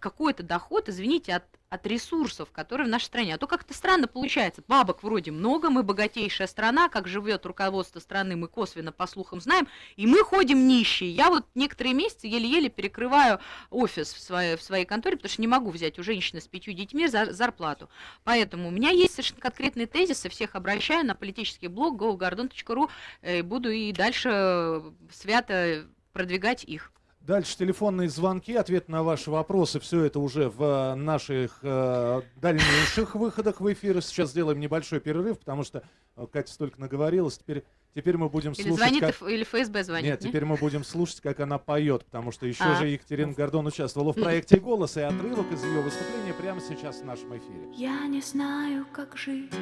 [0.00, 3.34] какой-то доход, извините, от, от ресурсов, которые в нашей стране.
[3.34, 4.62] А то как-то странно получается.
[4.66, 9.68] Бабок вроде много, мы богатейшая страна, как живет руководство страны, мы косвенно по слухам знаем,
[9.96, 11.10] и мы ходим нищие.
[11.10, 15.48] Я вот некоторые месяцы еле-еле перекрываю офис в своей, в своей конторе, потому что не
[15.48, 17.88] могу взять у женщины с пятью детьми за, зарплату.
[18.24, 22.88] Поэтому у меня есть совершенно конкретные тезисы, всех обращаю на политический блог gogardon.ru
[23.22, 26.92] э, буду и дальше свято продвигать их.
[27.28, 29.78] Дальше телефонные звонки, ответ на ваши вопросы.
[29.80, 34.00] Все это уже в э, наших э, дальнейших выходах в эфир.
[34.00, 35.82] Сейчас сделаем небольшой перерыв, потому что
[36.16, 37.36] э, Катя столько наговорилась.
[37.36, 39.28] Теперь, теперь мы будем Или слушать, звонит, как...
[39.28, 40.10] Или ФСБ звонит.
[40.10, 40.28] Нет, не?
[40.28, 42.76] теперь мы будем слушать, как она поет, потому что еще А.
[42.76, 47.04] же Екатерина Гордон участвовала в проекте «Голос», и отрывок из ее выступления прямо сейчас в
[47.04, 47.68] нашем эфире.
[47.74, 49.52] Я не знаю, как жить,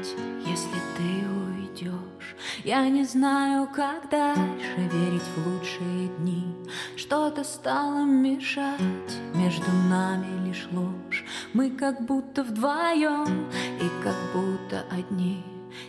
[0.46, 2.36] если ты уйдешь.
[2.64, 6.44] Я не знаю, как дальше верить в лучшие дни.
[6.96, 8.80] Что-то стало мешать,
[9.34, 11.24] между нами лишь ложь.
[11.52, 13.48] Мы как будто вдвоем
[13.80, 15.42] и как будто одни.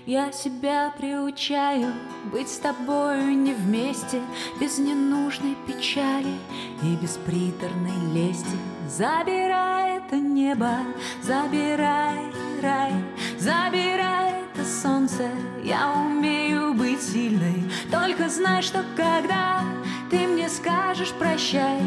[0.06, 1.94] Я себя приучаю
[2.32, 4.22] быть с тобою не вместе,
[4.60, 6.36] без ненужной печали
[6.84, 8.58] и без приторной лести.
[8.90, 10.78] Забирай это небо,
[11.22, 12.94] забирай рай,
[13.38, 15.30] забирай это солнце.
[15.64, 19.64] Я умею быть сильной, только знай, что когда
[20.10, 21.82] ты мне скажешь прощай,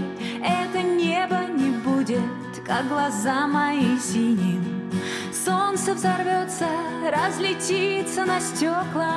[0.44, 2.20] это небо не будет,
[2.66, 4.90] как глаза мои синим.
[5.32, 6.68] Солнце взорвется,
[7.10, 9.08] разлетится на стекла,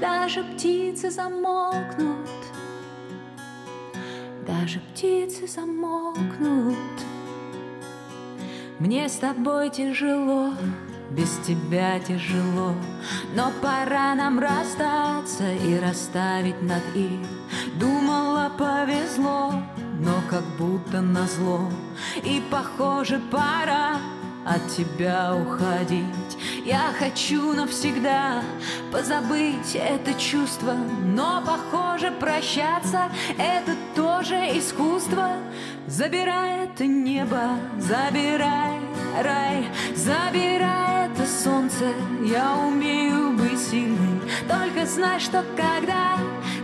[0.00, 2.28] даже птицы замолкнут,
[4.46, 6.76] даже птицы замолкнут.
[8.78, 10.52] Мне с тобой тяжело,
[11.10, 12.74] без тебя тяжело,
[13.34, 17.18] но пора нам расстаться и расставить над «и».
[17.80, 19.54] Думала, повезло,
[19.98, 21.70] но как будто назло,
[22.22, 23.98] и похоже, пора
[24.46, 26.04] от тебя уходить.
[26.64, 28.42] Я хочу навсегда
[28.92, 35.30] позабыть это чувство, но похоже прощаться это тоже искусство.
[35.86, 38.80] Забирай это небо, забирай
[39.22, 41.92] рай, забирай это солнце.
[42.24, 46.16] Я умею быть сильной, только знай, что когда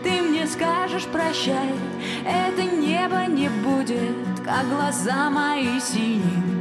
[0.03, 1.75] ты мне скажешь прощай,
[2.27, 6.52] это небо не будет, как глаза мои синим.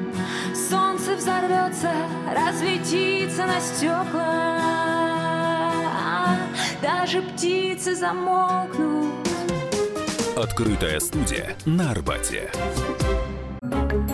[0.69, 1.91] Солнце взорвется,
[2.35, 4.59] разлетится на стекла,
[6.81, 9.11] даже птицы замолкнут.
[10.37, 12.51] Открытая студия на Арбате.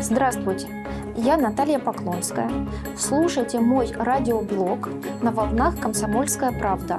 [0.02, 0.68] Здравствуйте,
[1.16, 2.50] я Наталья Поклонская.
[2.98, 4.90] Слушайте мой радиоблог
[5.22, 6.98] на волнах «Комсомольская правда».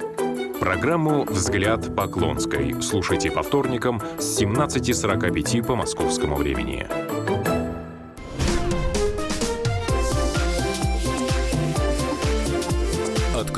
[0.61, 6.87] Программу «Взгляд Поклонской» слушайте по вторникам с 17.45 по московскому времени.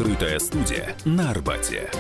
[0.01, 1.91] Открытая студия на Арбате.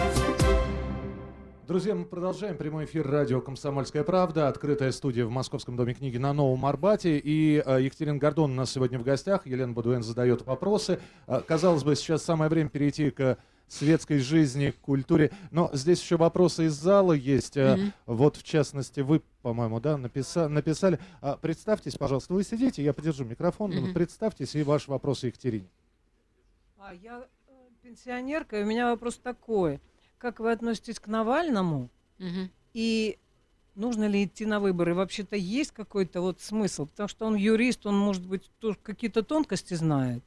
[1.69, 4.49] Друзья, мы продолжаем прямой эфир радио «Комсомольская правда».
[4.49, 7.19] Открытая студия в Московском доме книги на Новом Арбате.
[7.19, 9.47] И э, Екатерина Гордон у нас сегодня в гостях.
[9.47, 10.99] Елена Бадуэн задает вопросы.
[11.27, 13.37] Э, казалось бы, сейчас самое время перейти к
[13.69, 15.31] светской жизни, к культуре.
[15.51, 17.59] Но здесь еще вопросы из зала есть.
[17.59, 17.93] Mm-hmm.
[18.07, 20.99] Вот, в частности, вы, по-моему, да, написа- написали.
[21.21, 23.71] А, представьтесь, пожалуйста, вы сидите, я подержу микрофон.
[23.73, 23.93] Mm-hmm.
[23.93, 25.69] Представьтесь и ваш вопрос Екатерине.
[26.79, 27.40] А, я э,
[27.91, 29.81] пенсионерка, и у меня вопрос такой–
[30.21, 31.89] как вы относитесь к Навальному?
[32.19, 32.51] Угу.
[32.75, 33.19] И
[33.75, 34.95] нужно ли идти на выборы?
[34.95, 36.87] Вообще-то есть какой-то вот смысл?
[36.87, 40.23] Потому что он юрист, он, может быть, тоже какие-то тонкости знает.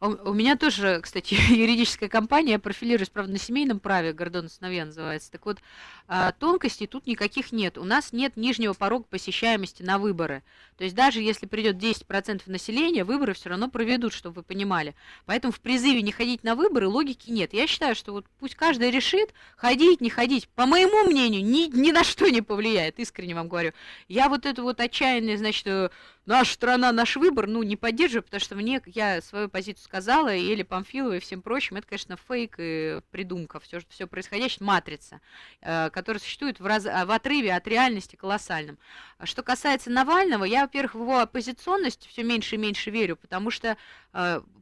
[0.00, 5.32] У меня тоже, кстати, юридическая компания, я профилируюсь, правда, на семейном праве, Гордон сыновья называется.
[5.32, 5.58] Так вот,
[6.06, 7.76] а, тонкостей тут никаких нет.
[7.78, 10.44] У нас нет нижнего порога посещаемости на выборы.
[10.76, 14.94] То есть даже если придет 10% населения, выборы все равно проведут, чтобы вы понимали.
[15.26, 17.52] Поэтому в призыве не ходить на выборы логики нет.
[17.52, 20.48] Я считаю, что вот пусть каждый решит, ходить, не ходить.
[20.50, 23.72] По моему мнению, ни, ни на что не повлияет, искренне вам говорю.
[24.06, 25.90] Я вот это вот отчаянное, значит, э,
[26.28, 30.42] наша страна, наш выбор, ну, не поддерживаю, потому что мне, я свою позицию сказала, и
[30.42, 35.20] Еле Памфилова и всем прочим, это, конечно, фейк и придумка, все, все происходящее, матрица,
[35.62, 38.78] э, которая существует в, раз, в отрыве от реальности колоссальном.
[39.24, 43.76] Что касается Навального, я, во-первых, в его оппозиционность все меньше и меньше верю, потому что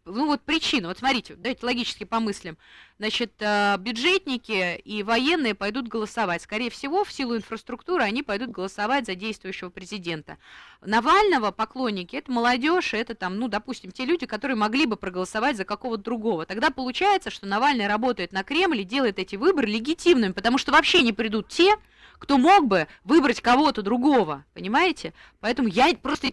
[0.06, 2.56] ну вот причина, вот смотрите, давайте логически помыслим.
[2.98, 6.42] Значит, э, бюджетники и военные пойдут голосовать.
[6.42, 10.38] Скорее всего, в силу инфраструктуры они пойдут голосовать за действующего президента.
[10.80, 15.64] Навального поклонники– это молодежь, это там, ну, допустим, те люди, которые могли бы проголосовать за
[15.64, 16.46] какого-то другого.
[16.46, 21.02] Тогда получается, что Навальный работает на Кремль и делает эти выборы легитимными, потому что вообще
[21.02, 21.74] не придут те,
[22.18, 25.12] кто мог бы выбрать кого-то другого, понимаете?
[25.40, 26.28] Поэтому я просто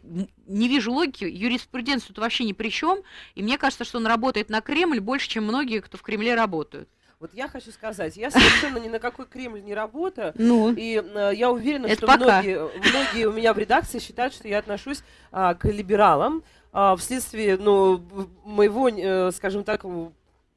[0.48, 3.00] не вижу логики, юриспруденция тут вообще ни при чем,
[3.36, 6.90] и мне кажется, что он работает на Кремль больше, чем многие, кто в Кремле работают.
[7.20, 11.32] Вот я хочу сказать, я совершенно ни на какой Кремль не работаю, ну, и э,
[11.34, 12.42] я уверена, что пока.
[12.42, 16.44] многие, многие у меня в редакции считают, что я отношусь а, к либералам
[16.74, 18.04] а, вследствие ну,
[18.44, 19.86] моего, э, скажем так,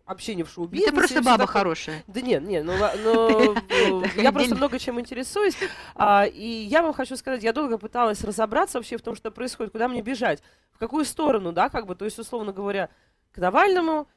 [0.07, 0.91] общение в шоу-бизнесе.
[0.91, 1.53] Ты просто баба такое.
[1.53, 2.05] хорошая.
[2.07, 5.57] Да нет, нет, ну, ну я просто много чем интересуюсь.
[5.95, 9.73] А, и я вам хочу сказать, я долго пыталась разобраться вообще в том, что происходит,
[9.73, 10.43] куда мне бежать,
[10.73, 12.89] в какую сторону, да, как бы, то есть, условно говоря,
[13.33, 14.09] к Навальному,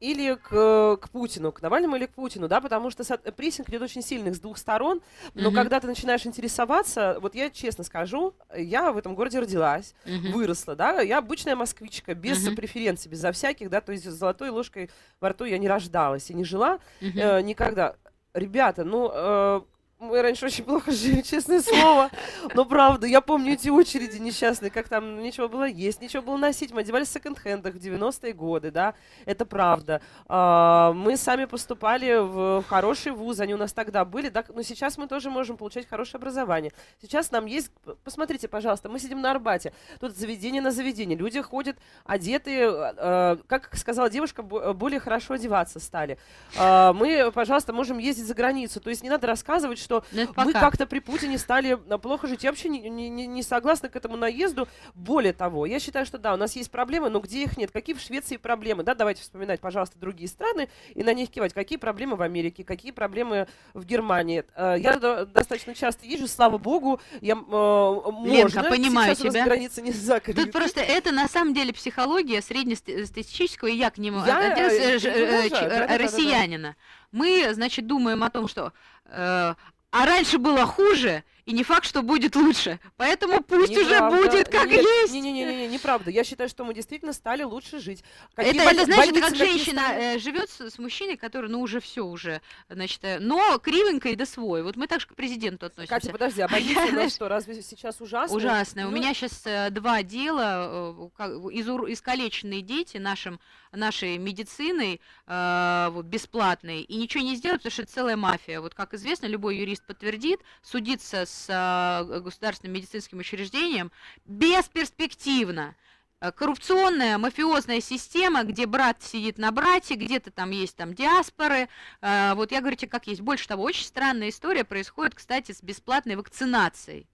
[0.00, 4.02] или к, к Путину, к Навальному или к Путину, да, потому что прессинг идет очень
[4.02, 5.00] сильных с двух сторон,
[5.34, 5.54] но mm-hmm.
[5.54, 10.32] когда ты начинаешь интересоваться, вот я честно скажу, я в этом городе родилась, mm-hmm.
[10.32, 12.56] выросла, да, я обычная москвичка, без mm-hmm.
[12.56, 16.34] преференций, без всяких, да, то есть с золотой ложкой во рту я не рождалась и
[16.34, 17.38] не жила mm-hmm.
[17.38, 17.96] э, никогда.
[18.34, 19.60] Ребята, ну, э,
[20.00, 22.10] мы раньше очень плохо жили, честное слово.
[22.54, 26.70] Но правда, я помню эти очереди несчастные, как там ничего было есть, ничего было носить.
[26.70, 28.94] Мы одевались в секонд-хендах в 90-е годы, да,
[29.26, 30.00] это правда.
[30.28, 34.98] А, мы сами поступали в хорошие вузы, они у нас тогда были, да, но сейчас
[34.98, 36.72] мы тоже можем получать хорошее образование.
[37.02, 37.72] Сейчас нам есть,
[38.04, 43.76] посмотрите, пожалуйста, мы сидим на Арбате, тут заведение на заведение, люди ходят одетые, э, как
[43.76, 46.18] сказала девушка, более хорошо одеваться стали.
[46.56, 50.04] Мы, пожалуйста, можем ездить за границу, то есть не надо рассказывать, что
[50.36, 52.44] мы как-то при Путине стали а, плохо жить.
[52.44, 54.68] Я вообще не, не, не согласна к этому наезду.
[54.94, 57.70] Более того, я считаю, что да, у нас есть проблемы, но где их нет?
[57.70, 58.82] Какие в Швеции проблемы?
[58.82, 61.54] Да, давайте вспоминать, пожалуйста, другие страны и на них кивать.
[61.54, 64.44] Какие проблемы в Америке, какие проблемы в Германии?
[64.54, 68.62] А, я достаточно часто езжу, слава богу, я Ленка, можно.
[68.64, 69.44] понимаю Сейчас тебя.
[69.44, 70.42] границы не закрыты.
[70.42, 74.98] Тут просто это на самом деле психология среднестатистического, и я к нему я, э, э,
[74.98, 76.76] э, россиянина.
[77.10, 78.72] Мы, значит, думаем о том, что
[79.06, 79.54] э,
[79.90, 82.78] а раньше было хуже, и не факт, что будет лучше.
[82.98, 84.18] Поэтому пусть неправда.
[84.18, 85.14] уже будет как Нет, есть.
[85.14, 86.10] Не-не-не, неправда.
[86.10, 88.04] Я считаю, что мы действительно стали лучше жить.
[88.34, 92.02] Какие это, это значит, как женщина э, живет с, с мужчиной, который, ну, уже все
[92.04, 94.62] уже, значит, э, но кривенько и до свой.
[94.62, 95.94] Вот мы так же к президенту относимся.
[95.94, 98.36] Катя, подожди, а больница у нас что, разве сейчас ужасно?
[98.36, 98.82] Ужасно.
[98.82, 98.88] Ну...
[98.88, 103.40] У меня сейчас э, два дела, э, из, искалеченные дети нашим,
[103.72, 108.60] нашей медициной, э, вот, бесплатной, и ничего не сделать, потому что это целая мафия.
[108.60, 113.92] Вот, как известно, любой юрист подтвердит, судиться с э, государственным медицинским учреждением
[114.24, 115.76] бесперспективно
[116.20, 121.68] э, коррупционная мафиозная система, где брат сидит на брате, где-то там есть там диаспоры.
[122.00, 123.20] Э, вот я говорю тебе, как есть.
[123.20, 127.08] Больше того, очень странная история происходит, кстати, с бесплатной вакцинацией.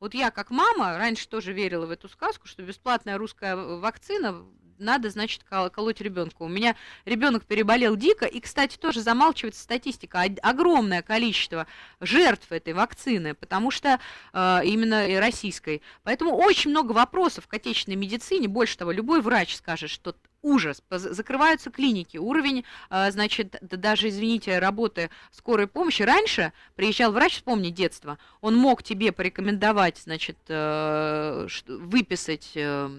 [0.00, 4.46] Вот я как мама раньше тоже верила в эту сказку, что бесплатная русская вакцина
[4.78, 6.42] надо, значит, колоть ребенка.
[6.42, 10.24] У меня ребенок переболел дико, и, кстати, тоже замалчивается статистика.
[10.42, 11.66] Огромное количество
[12.00, 14.00] жертв этой вакцины, потому что
[14.32, 15.82] э, именно российской.
[16.02, 18.48] Поэтому очень много вопросов к отечественной медицине.
[18.48, 20.82] Больше того, любой врач скажет, что ужас.
[20.90, 22.16] Закрываются клиники.
[22.16, 26.02] Уровень, а, значит, даже, извините, работы скорой помощи.
[26.02, 32.90] Раньше приезжал врач, вспомни детство, он мог тебе порекомендовать, значит, э, выписать э,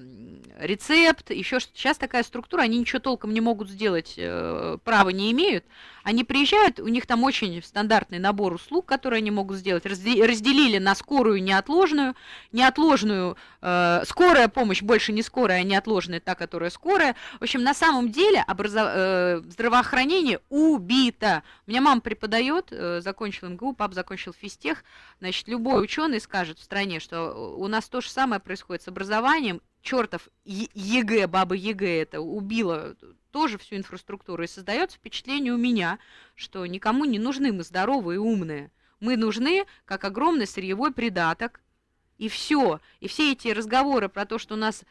[0.59, 5.31] рецепт, еще что Сейчас такая структура, они ничего толком не могут сделать, э, права не
[5.31, 5.63] имеют.
[6.03, 9.85] Они приезжают, у них там очень стандартный набор услуг, которые они могут сделать.
[9.85, 12.15] Разделили на скорую неотложную.
[12.51, 17.15] Неотложную, скорая помощь больше не скорая, а неотложная та, которая скорая.
[17.39, 18.87] В общем, на самом деле образов...
[18.93, 21.43] э, здравоохранение убито.
[21.67, 24.83] У меня мама преподает, э, закончил МГУ, пап закончил физтех.
[25.19, 29.61] Значит, любой ученый скажет в стране, что у нас то же самое происходит с образованием.
[29.81, 32.95] Чертов ЕГЭ, баба ЕГЭ это убила
[33.31, 34.43] тоже всю инфраструктуру.
[34.43, 35.99] И создается впечатление у меня,
[36.35, 38.71] что никому не нужны мы здоровые и умные.
[38.99, 41.61] Мы нужны как огромный сырьевой придаток.
[42.17, 42.81] И все.
[42.99, 44.83] И все эти разговоры про то, что у нас...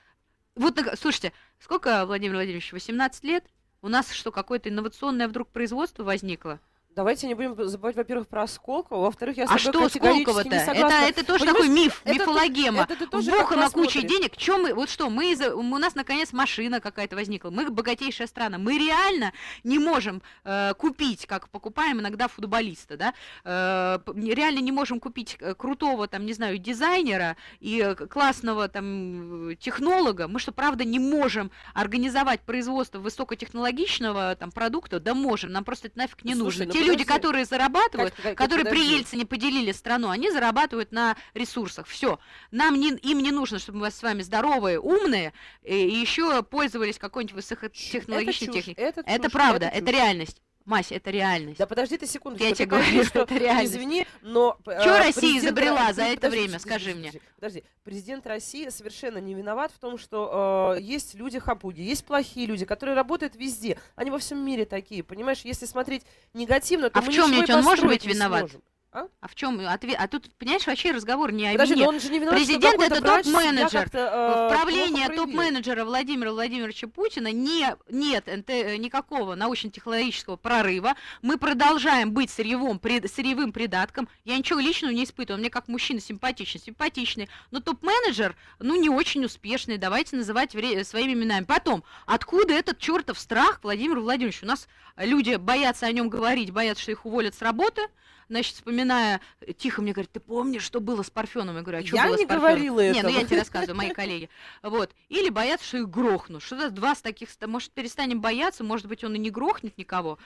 [0.59, 3.44] Вот, слушайте, сколько, Владимир Владимирович, 18 лет?
[3.81, 6.59] У нас что, какое-то инновационное вдруг производство возникло?
[6.98, 10.56] Давайте не будем забывать, во-первых, про Сколково, во-вторых, я с а тобой что Сколково-то?
[10.56, 12.82] Это, это тоже Понимаешь, такой миф, это, мифологема.
[12.82, 14.37] Это, это, это Бога на куче денег.
[14.37, 18.76] Чем мы, вот что, мы, у нас наконец машина какая-то возникла, мы богатейшая страна, мы
[18.78, 19.32] реально
[19.62, 25.54] не можем э, купить, как покупаем иногда футболиста, да, э, реально не можем купить э,
[25.54, 31.52] крутого, там, не знаю, дизайнера и э, классного, там, технолога, мы что, правда, не можем
[31.74, 34.98] организовать производство высокотехнологичного, там, продукта?
[34.98, 36.88] Да можем, нам просто это нафиг не Слушай, нужно.
[36.92, 38.87] Люди, которые зарабатывают, как, как, которые подожди.
[38.88, 41.87] при Ельцине поделили страну, они зарабатывают на ресурсах.
[41.87, 42.18] Все.
[42.51, 47.35] Нам не, им не нужно, чтобы мы с вами здоровые, умные, и, еще пользовались какой-нибудь
[47.35, 48.85] высокотехнологичной техникой.
[48.85, 50.42] Это, это чушь, правда, это, это реальность.
[50.68, 51.59] Мась, это реальность.
[51.59, 52.44] Да подожди ты секунду.
[52.44, 53.72] Я тебе говорю, что это реальность.
[53.72, 54.59] Извини, но...
[54.66, 57.11] Э, что Россия изобрела за это время, скажи мне.
[57.37, 62.66] Подожди, президент России совершенно не виноват в том, что э, есть люди-хапуги, есть плохие люди,
[62.66, 63.78] которые работают везде.
[63.96, 65.40] Они во всем мире такие, понимаешь?
[65.42, 66.02] Если смотреть
[66.35, 68.40] негативно, то а в чем ведь он может быть виноват?
[68.40, 68.62] Сможем.
[68.98, 69.08] А?
[69.20, 69.96] а в чем ответ?
[69.98, 71.88] А тут, понимаешь, вообще разговор не о Подожди, вине.
[71.88, 73.88] он же не виноват, Президент это топ-менеджер.
[73.92, 80.94] Э, правление топ-менеджера Владимира Владимировича Путина не, нет НТ, никакого научно-технологического прорыва.
[81.22, 84.08] Мы продолжаем быть сырьевым, пред, сырьевым придатком.
[84.24, 85.37] Я ничего личного не испытываю.
[85.37, 87.28] Он мне как мужчина симпатичный, симпатичный.
[87.50, 89.78] Но топ-менеджер, ну, не очень успешный.
[89.78, 91.44] Давайте называть своими именами.
[91.44, 94.42] Потом, откуда этот чертов страх Владимир Владимирович?
[94.42, 97.82] У нас люди боятся о нем говорить, боятся, что их уволят с работы
[98.29, 99.21] значит, вспоминая,
[99.57, 101.57] тихо мне говорит, ты помнишь, что было с Парфеном?
[101.57, 102.41] Я говорю, а что я было не с Парфеном?
[102.41, 104.29] говорила Нет, ну я тебе рассказываю, мои коллеги.
[104.62, 104.91] Вот.
[105.09, 106.43] Или боятся, что их грохнут.
[106.43, 110.19] Что-то два с таких, может, перестанем бояться, может быть, он и не грохнет никого.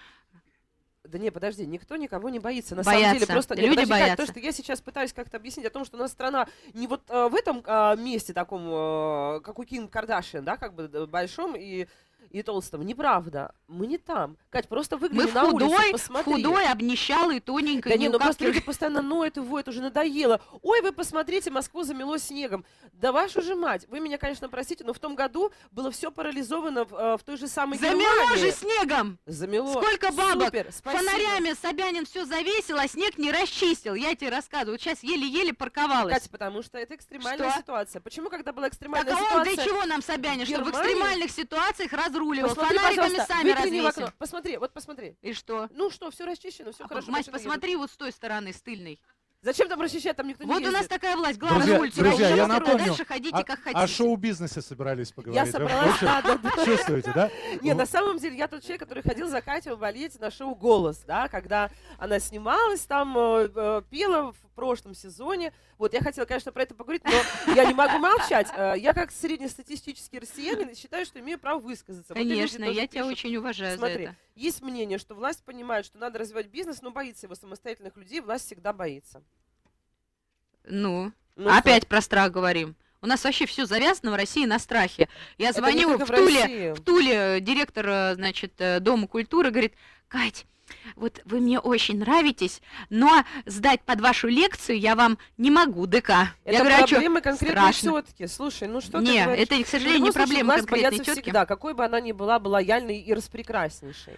[1.04, 2.76] Да не, подожди, никто никого не боится.
[2.76, 3.04] На Боятся.
[3.04, 4.16] самом деле просто Люди подожди, боятся.
[4.24, 7.02] то, что я сейчас пытаюсь как-то объяснить о том, что у нас страна не вот
[7.08, 11.06] э, в этом э, месте таком, э, как у Ким Кардашьян, да, как бы э,
[11.06, 11.88] большом и
[12.30, 12.82] и толстом.
[12.82, 13.54] Неправда.
[13.68, 14.36] Мы не там.
[14.50, 16.32] Кать, просто выгляни Мы на улицу, худой, посмотри.
[16.32, 17.92] худой, обнищалый, тоненькой.
[17.92, 20.40] Да не, ну просто люди постоянно ноют и воют, уже надоело.
[20.62, 22.64] Ой, вы посмотрите, Москву замело снегом.
[22.92, 26.84] Да вашу же мать, вы меня, конечно, простите, но в том году было все парализовано
[26.84, 28.40] в, э, в той же самой Замело Германии.
[28.40, 29.18] же снегом!
[29.26, 29.72] Замело.
[29.72, 30.46] Сколько бабок!
[30.46, 31.02] Супер, спасибо.
[31.02, 33.94] Фонарями Собянин все завесил, а снег не расчистил.
[33.94, 34.78] Я тебе рассказываю.
[34.78, 36.12] Сейчас еле-еле парковалась.
[36.14, 37.60] Катя, потому что это экстремальная Что?
[37.60, 38.00] ситуация.
[38.00, 39.54] Почему, когда была так экстремальная а он ситуация...
[39.54, 40.46] для чего нам Собянин?
[40.46, 42.48] Чтобы в экстремальных ситуациях разруливал.
[42.50, 44.12] Посмотри, Фонариками сами в окно.
[44.18, 45.16] Посмотри, вот посмотри.
[45.22, 45.68] И что?
[45.72, 47.10] Ну что, все расчищено, все хорошо.
[47.10, 49.00] Мась, машины посмотри вот с той стороны, с тыльной.
[49.44, 50.78] Зачем там расчищать, там никто не Вот у ездит.
[50.78, 51.36] нас такая власть.
[51.36, 53.86] Главное, Друзья, улицу друзья, я а напомню, дальше ходите о, как о хотите.
[53.88, 55.44] шоу-бизнесе собрались поговорить.
[55.46, 56.64] Я собралась, Вы да, да, да.
[56.64, 57.30] Чувствуете, да?
[57.60, 61.02] Не, на самом деле, я тот человек, который ходил за Катей болеть на шоу «Голос»,
[61.08, 65.52] да, когда она снималась там, э, э, пела в прошлом сезоне.
[65.78, 68.48] Вот, я хотела, конечно, про это поговорить, но я не могу молчать.
[68.56, 72.14] Э, Я, как среднестатистический россиянин, считаю, что имею право высказаться.
[72.14, 73.18] Вот Конечно, тоже я тебя пишут.
[73.18, 74.16] очень уважаю Смотри, за это.
[74.36, 78.46] есть мнение, что власть понимает, что надо развивать бизнес, но боится его самостоятельных людей, власть
[78.46, 79.22] всегда боится.
[80.64, 82.76] Ну, Ну опять про страх говорим.
[83.00, 85.08] У нас вообще все завязано в России на страхе.
[85.36, 89.74] Я звоню в в Туле, в Туле э, директор, э, значит, Дома культуры говорит,
[90.06, 90.46] Кать,
[90.96, 96.10] вот вы мне очень нравитесь, но сдать под вашу лекцию я вам не могу, ДК.
[96.44, 98.02] Это я говорю, а проблемы конкретной Страшно.
[98.02, 98.26] тетки.
[98.26, 99.42] Слушай, ну что Не, ты говоришь?
[99.48, 101.20] это, к сожалению, не случае, проблема конкретной тетки.
[101.22, 104.14] всегда, какой бы она ни была, была лояльной и распрекраснейшей.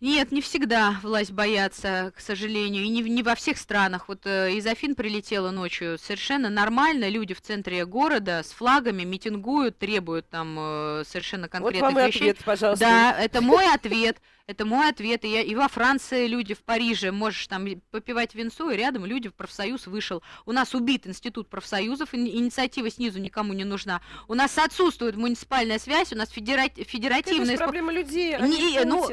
[0.00, 4.06] Нет, не всегда власть боятся, к сожалению, и не, не во всех странах.
[4.08, 5.98] Вот э, из Афин прилетела ночью.
[5.98, 11.82] Совершенно нормально люди в центре города с флагами митингуют, требуют там э, совершенно Вот конкретных
[11.82, 12.30] вам и вещей.
[12.30, 12.84] ответ, пожалуйста.
[12.84, 14.18] Да, это мой ответ.
[14.46, 15.24] Это мой ответ.
[15.24, 19.28] И, я, и во Франции люди в Париже можешь там попивать винцо, и рядом люди
[19.28, 20.22] в профсоюз вышел.
[20.46, 24.00] У нас убит институт профсоюзов, ини- инициатива снизу никому не нужна.
[24.28, 27.56] У нас отсутствует муниципальная связь, у нас федера- Это федеративная...
[27.56, 29.06] спо- проблема людей, а не Не, ну.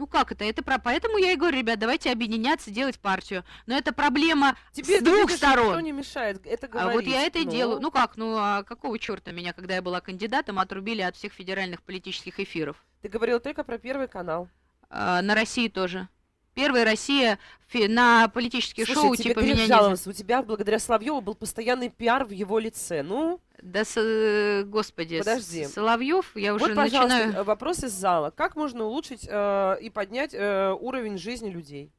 [0.00, 0.44] Ну как это?
[0.46, 0.78] Это про...
[0.78, 3.44] Поэтому я и говорю, ребят, давайте объединяться, делать партию.
[3.66, 5.82] Но это проблема Тебе, с двух видишь, Никто сторон.
[5.84, 6.94] не мешает это А говорить.
[6.94, 7.80] вот я это и Ну, делаю.
[7.80, 11.82] Ну как, ну а какого черта меня, когда я была кандидатом, отрубили от всех федеральных
[11.82, 12.82] политических эфиров?
[13.02, 14.48] Ты говорила только про Первый канал.
[14.88, 16.08] А, на России тоже.
[16.54, 17.38] Первая Россия
[17.72, 20.10] на политических Слушай, шоу типа меня не...
[20.10, 23.02] У тебя, благодаря Соловьеву, был постоянный пиар в его лице.
[23.02, 25.66] Ну, Да, с- э, господи, Подожди.
[25.66, 27.32] Соловьев, я уже вот, пожалуйста, начинаю...
[27.34, 28.30] э, вопрос из зала.
[28.30, 31.92] Как можно улучшить э, и поднять э, уровень жизни людей?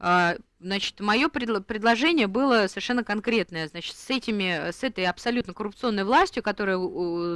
[0.00, 3.68] А, Значит, мое предложение было совершенно конкретное.
[3.68, 6.76] Значит, с этими, с этой абсолютно коррупционной властью, которая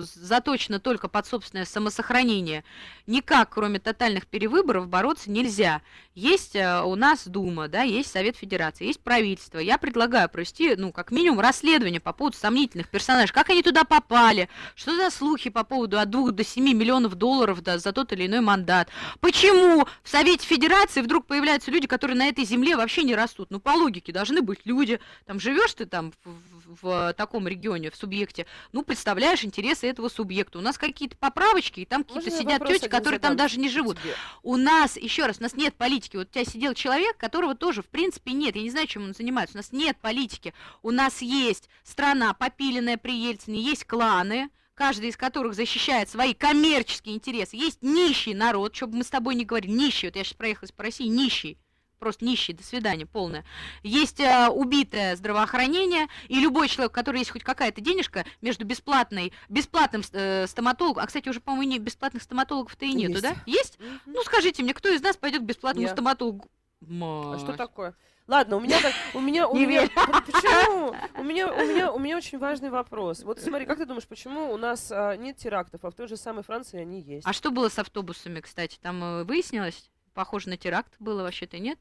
[0.01, 2.65] заточена только под собственное самосохранение,
[3.07, 5.83] никак, кроме тотальных перевыборов, бороться нельзя.
[6.17, 9.59] Есть а, у нас Дума, да, есть Совет Федерации, есть правительство.
[9.59, 13.33] Я предлагаю провести, ну, как минимум, расследование по поводу сомнительных персонажей.
[13.33, 14.49] Как они туда попали?
[14.75, 18.27] Что за слухи по поводу от 2 до 7 миллионов долларов да, за тот или
[18.27, 18.89] иной мандат?
[19.21, 23.51] Почему в Совете Федерации вдруг появляются люди, которые на этой земле вообще не растут?
[23.51, 25.01] Ну, по логике, должны быть люди.
[25.27, 30.09] Там живешь ты там в, в- в таком регионе, в субъекте, ну, представляешь интересы этого
[30.09, 30.59] субъекта.
[30.59, 33.99] У нас какие-то поправочки, и там какие-то сидят тети, которые там даже не живут.
[34.01, 34.15] тебе?
[34.43, 36.17] У нас, еще раз, у нас нет политики.
[36.17, 38.57] Вот у тебя сидел человек, которого тоже, в принципе, нет.
[38.57, 39.57] Я не знаю, чем он занимается.
[39.57, 40.55] У нас нет политики.
[40.83, 47.15] У нас есть страна, попиленная при Ельцине, есть кланы, каждый из которых защищает свои коммерческие
[47.15, 47.57] интересы.
[47.57, 50.09] Есть нищий народ, чтобы мы с тобой не говорили, нищий.
[50.09, 51.59] Вот я сейчас проехалась по России, нищий.
[52.03, 53.45] Просто нищий, до свидания, полное.
[53.85, 59.33] Есть э, убитое здравоохранение, и любой человек, у которого есть хоть какая-то денежка между бесплатной,
[59.49, 63.23] бесплатным э, стоматологом, а, кстати, уже, по-моему, бесплатных стоматологов-то и нету, Есть.
[63.23, 63.37] да?
[63.47, 63.79] Есть?
[64.05, 65.93] Ну, скажите мне, кто из нас пойдет к бесплатному Я.
[65.93, 66.51] стоматологу?
[66.81, 67.57] А что Мать.
[67.57, 67.95] такое?
[68.27, 70.97] Ладно, у меня так, у меня, у Не меня, почему?
[71.17, 73.23] У меня, у меня, у меня очень важный вопрос.
[73.23, 76.17] Вот смотри, как ты думаешь, почему у нас а, нет терактов, а в той же
[76.17, 77.25] самой Франции они есть?
[77.29, 78.77] А что было с автобусами, кстати?
[78.83, 79.89] Там э, выяснилось?
[80.15, 81.79] Похоже на теракт было вообще-то, нет?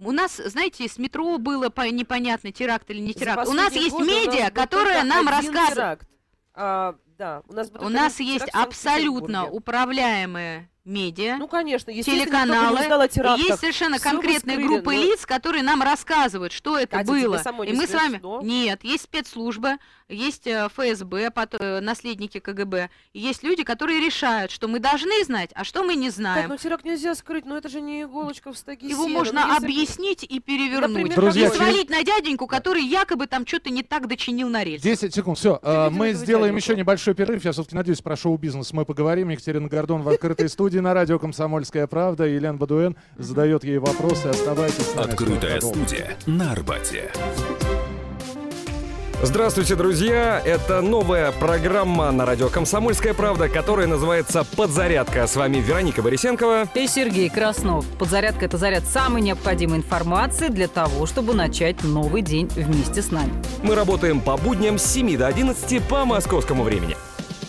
[0.00, 3.46] У нас, знаете, с метро было по- непонятно, теракт или не теракт.
[3.46, 5.26] У нас есть нас медиа, только нам
[5.74, 6.08] теракт.
[6.54, 12.80] А, да, у нас, У нас есть абсолютно управляемые медиа, Ну, конечно, телеканалы.
[12.80, 13.46] не терактах.
[13.48, 17.42] Есть совершенно конкретные скрыли, группы но- лиц, которые нам рассказывают, что это Катя, тебе было.
[17.64, 18.20] И мы с вами...
[18.44, 19.76] Нет, есть спецслужбы,
[20.08, 22.90] есть э, ФСБ, пот- э, наследники КГБ.
[23.12, 26.48] И есть люди, которые решают, что мы должны знать, а что мы не знаем.
[26.48, 29.14] ну теракт нельзя скрыть, но это же не иголочка в стоге Его сена.
[29.18, 30.90] можно если- объяснить и перевернуть.
[30.90, 34.64] Например, Друзья, и через- свалить на дяденьку, который якобы там что-то не так дочинил на
[34.64, 34.82] рельсе.
[34.82, 35.60] 10 секунд, все.
[35.62, 36.70] видела Мы сделаем дяденьку?
[36.72, 37.44] еще небольшой перерыв.
[37.44, 39.28] Я, все-таки надеюсь, про шоу-бизнес мы поговорим.
[39.28, 40.79] Екатерина Гордон в открытой студии.
[40.80, 42.24] На радио «Комсомольская правда».
[42.24, 44.26] Елена Бадуэн задает ей вопросы.
[44.26, 45.10] Оставайтесь с нами.
[45.10, 47.10] Открытая студия на Арбате.
[49.22, 50.40] Здравствуйте, друзья!
[50.42, 55.26] Это новая программа на радио «Комсомольская правда», которая называется «Подзарядка».
[55.26, 56.68] С вами Вероника Борисенкова.
[56.74, 57.84] И Сергей Краснов.
[57.98, 63.30] Подзарядка– это заряд самой необходимой информации для того, чтобы начать новый день вместе с нами.
[63.62, 66.96] Мы работаем по будням с 7 до 11 по московскому времени.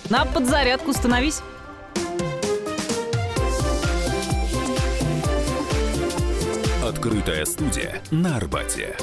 [0.09, 1.41] На подзарядку становись!
[6.91, 8.97] Открытая студия на Арбате.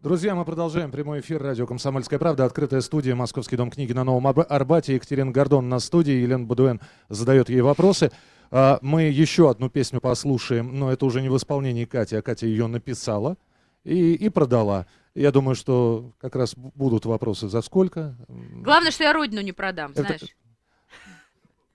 [0.00, 2.46] Друзья, мы продолжаем прямой эфир радио «Комсомольская правда».
[2.46, 4.94] Открытая студия «Московский дом книги» на Новом Арбате.
[4.94, 6.14] Екатерина Гордон на студии.
[6.14, 6.80] Елена Бадуэн
[7.10, 8.10] задает ей вопросы.
[8.50, 12.46] А, мы еще одну песню послушаем, но это уже не в исполнении Кати, а Катя
[12.46, 13.36] ее написала
[13.84, 14.86] и, и продала.
[15.14, 18.16] Я думаю, что как раз будут вопросы за сколько.
[18.28, 20.34] Главное, что я родину не продам, Это- знаешь.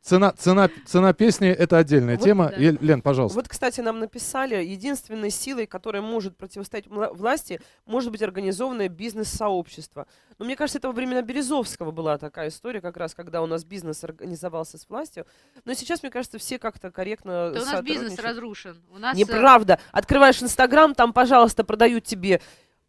[0.09, 2.49] Цена, цена, цена песни— это отдельная Вот, тема.
[2.49, 2.57] да.
[2.57, 3.37] Лен, пожалуйста.
[3.37, 10.07] Вот, кстати, нам написали, единственной силой, которая может противостоять власти, может быть организованное бизнес-сообщество.
[10.39, 13.63] Но мне кажется, это во времена Березовского была такая история, как раз, когда у нас
[13.63, 15.27] бизнес организовался с властью.
[15.63, 18.81] Но сейчас, мне кажется, все как-то корректно Да у нас бизнес разрушен.
[18.91, 19.79] У нас, э, Неправда.
[19.91, 22.41] Открываешь Инстаграм, там, пожалуйста, продают тебе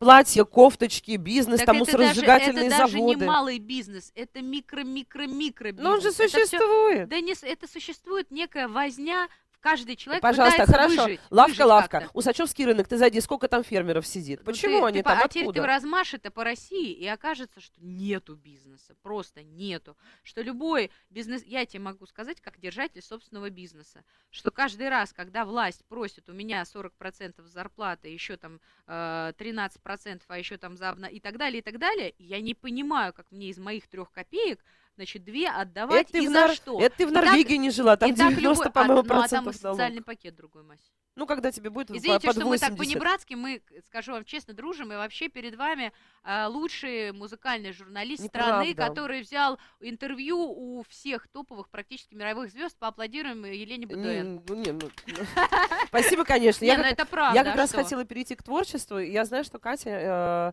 [0.05, 3.21] платья, кофточки, бизнес, Так там это даже, это даже заводы.
[3.21, 5.85] не малый бизнес, это микро-микро-микро бизнес.
[5.85, 7.09] Но он же Это всё- существует.
[7.09, 9.29] да не, с- это существует некая возня,
[9.61, 11.05] каждый человек Пожалуйста, хорошо.
[11.05, 11.21] выжить.
[11.31, 12.11] лавка, выжить лавка.
[12.15, 14.41] Усачевский рынок, ты зайди, сколько там фермеров сидит?
[14.41, 15.19] Ну Почему ты- они ты там?
[15.23, 15.67] А теперь ты Откуда?
[15.67, 19.97] размашь это по России, и окажется, что нету бизнеса, просто нету.
[20.23, 25.45] Что любой бизнес, я тебе могу сказать, как держатель собственного бизнеса, что каждый раз, когда
[25.45, 31.21] власть просит у меня 40% зарплаты, еще там э, 13%, а еще там за и
[31.21, 34.65] так далее, и так далее, я не понимаю, как мне из моих трех копеек
[34.97, 36.81] значит, две отдавать Это и в за Нар- что.
[36.81, 39.03] это ты в И так- Норвегии не жила, там и так 90, любой- а, по-моему,
[39.09, 39.55] ну, а там налог.
[39.55, 40.81] социальный пакет другой, Мась.
[41.17, 42.79] Ну, когда тебе будет Извините, под что мы так 80.
[42.79, 48.69] по-небратски, мы, скажу вам честно, дружим, и вообще перед вами а, лучший музыкальный журналист страны,
[48.69, 48.95] Неправда.
[48.95, 52.77] который взял интервью у всех топовых практически мировых звезд.
[52.79, 54.35] Поаплодируем Елене Бадуэн.
[54.37, 55.15] Не, ну, не, ну, ну.
[55.89, 56.65] Спасибо, конечно.
[56.65, 58.99] Не, Я ну как- это правда, Я как а раз хотела перейти к творчеству.
[58.99, 60.53] Я знаю, что Катя, э,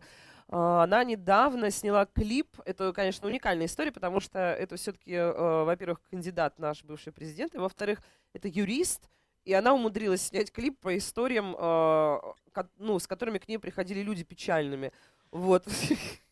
[0.50, 2.48] она недавно сняла клип.
[2.64, 8.00] Это, конечно, уникальная история, потому что это все-таки, во-первых, кандидат наш бывший президент, и во-вторых,
[8.32, 9.08] это юрист.
[9.44, 12.18] И она умудрилась снять клип по историям, э,
[12.52, 14.92] ко- ну, с которыми к ней приходили люди печальными.
[15.30, 15.66] Вот.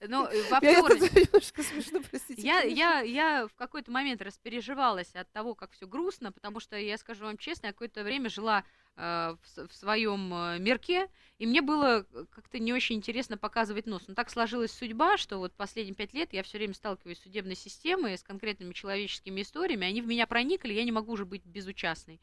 [0.07, 2.43] Ну, э, во Я- это немножко смешно, простите.
[2.43, 2.79] Я, конечно.
[2.79, 7.25] я, я в какой-то момент распереживалась от того, как все грустно, потому что, я скажу
[7.25, 8.63] вам честно, я какое-то время жила э,
[8.97, 13.87] в, с- в своем э, мирке, и мне было э, как-то не очень интересно показывать
[13.87, 14.05] нос.
[14.09, 17.57] Но так сложилась судьба, что вот последние пять лет я все время сталкиваюсь с судебной
[17.57, 22.21] системой, с конкретными человеческими историями, они в меня проникли, я не могу уже быть безучастной.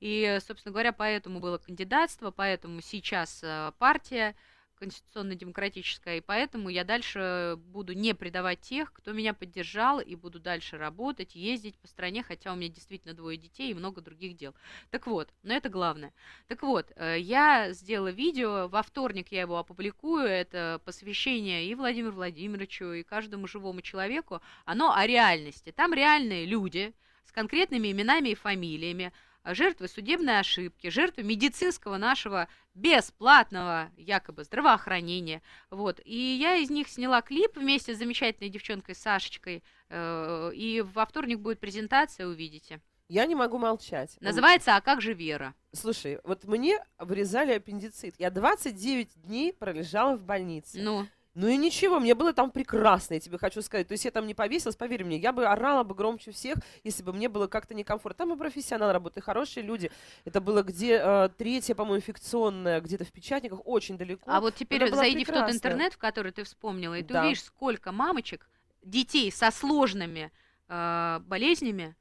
[0.00, 4.34] И, э, собственно говоря, поэтому было кандидатство, поэтому сейчас э, партия
[4.80, 10.78] конституционно-демократическая, и поэтому я дальше буду не предавать тех, кто меня поддержал, и буду дальше
[10.78, 14.54] работать, ездить по стране, хотя у меня действительно двое детей и много других дел.
[14.90, 16.12] Так вот, но это главное.
[16.48, 22.14] Так вот, э, я сделала видео, во вторник я его опубликую, это посвящение и Владимиру
[22.14, 25.72] Владимировичу, и каждому живому человеку, оно о реальности.
[25.72, 26.94] Там реальные люди
[27.26, 29.12] с конкретными именами и фамилиями,
[29.44, 35.42] жертвы судебной ошибки, жертвы медицинского нашего бесплатного якобы здравоохранения.
[35.70, 36.00] Вот.
[36.04, 39.62] И я из них сняла клип вместе с замечательной девчонкой Сашечкой.
[39.88, 42.80] э, И во вторник будет презентация, увидите.
[43.08, 44.16] Я не могу молчать.
[44.20, 45.54] Называется «А как же Вера?».
[45.72, 48.14] Слушай, вот мне вырезали аппендицит.
[48.18, 50.78] Я 29 дней пролежала в больнице.
[50.80, 51.06] Ну.
[51.34, 53.86] Ну и ничего, мне было там прекрасно, я тебе хочу сказать.
[53.86, 57.04] То есть я там не повесилась, поверь мне, я бы орала бы громче всех, если
[57.04, 58.26] бы мне было как-то некомфортно.
[58.26, 59.92] Там и профессионал работает, хорошие люди.
[60.24, 64.28] Это было где э, третья, по-моему, инфекционная, где-то в печатниках, очень далеко.
[64.30, 67.22] А вот теперь зайди в тот интернет, в который ты вспомнила, и ты Да.
[67.22, 68.48] увидишь, сколько мамочек,
[68.82, 70.32] детей со сложными
[70.68, 71.94] э, болезнями,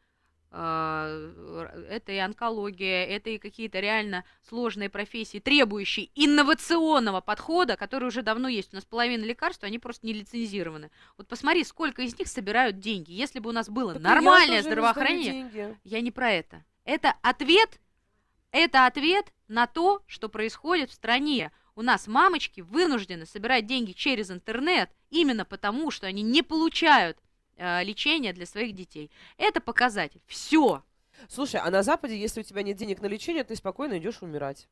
[0.52, 8.48] это и онкология, это и какие-то реально сложные профессии, требующие инновационного подхода, который уже давно
[8.48, 8.74] есть.
[8.74, 10.90] У нас половина лекарств, они просто не лицензированы.
[11.18, 13.12] Вот посмотри, сколько из них собирают деньги.
[13.12, 16.66] Если бы у нас было Так нормальное здравоохранение, я не про это.
[16.84, 17.80] Это ответ,
[18.52, 21.52] это ответ на то, что происходит в стране.
[21.76, 27.18] У нас мамочки вынуждены собирать деньги через интернет именно потому, что они не получают
[27.60, 29.12] э, лечения для своих детей.
[29.38, 30.22] Это показатель.
[30.26, 30.82] Все.
[31.28, 34.68] Слушай, а на Западе, если у тебя нет денег на лечение, ты спокойно идешь умирать.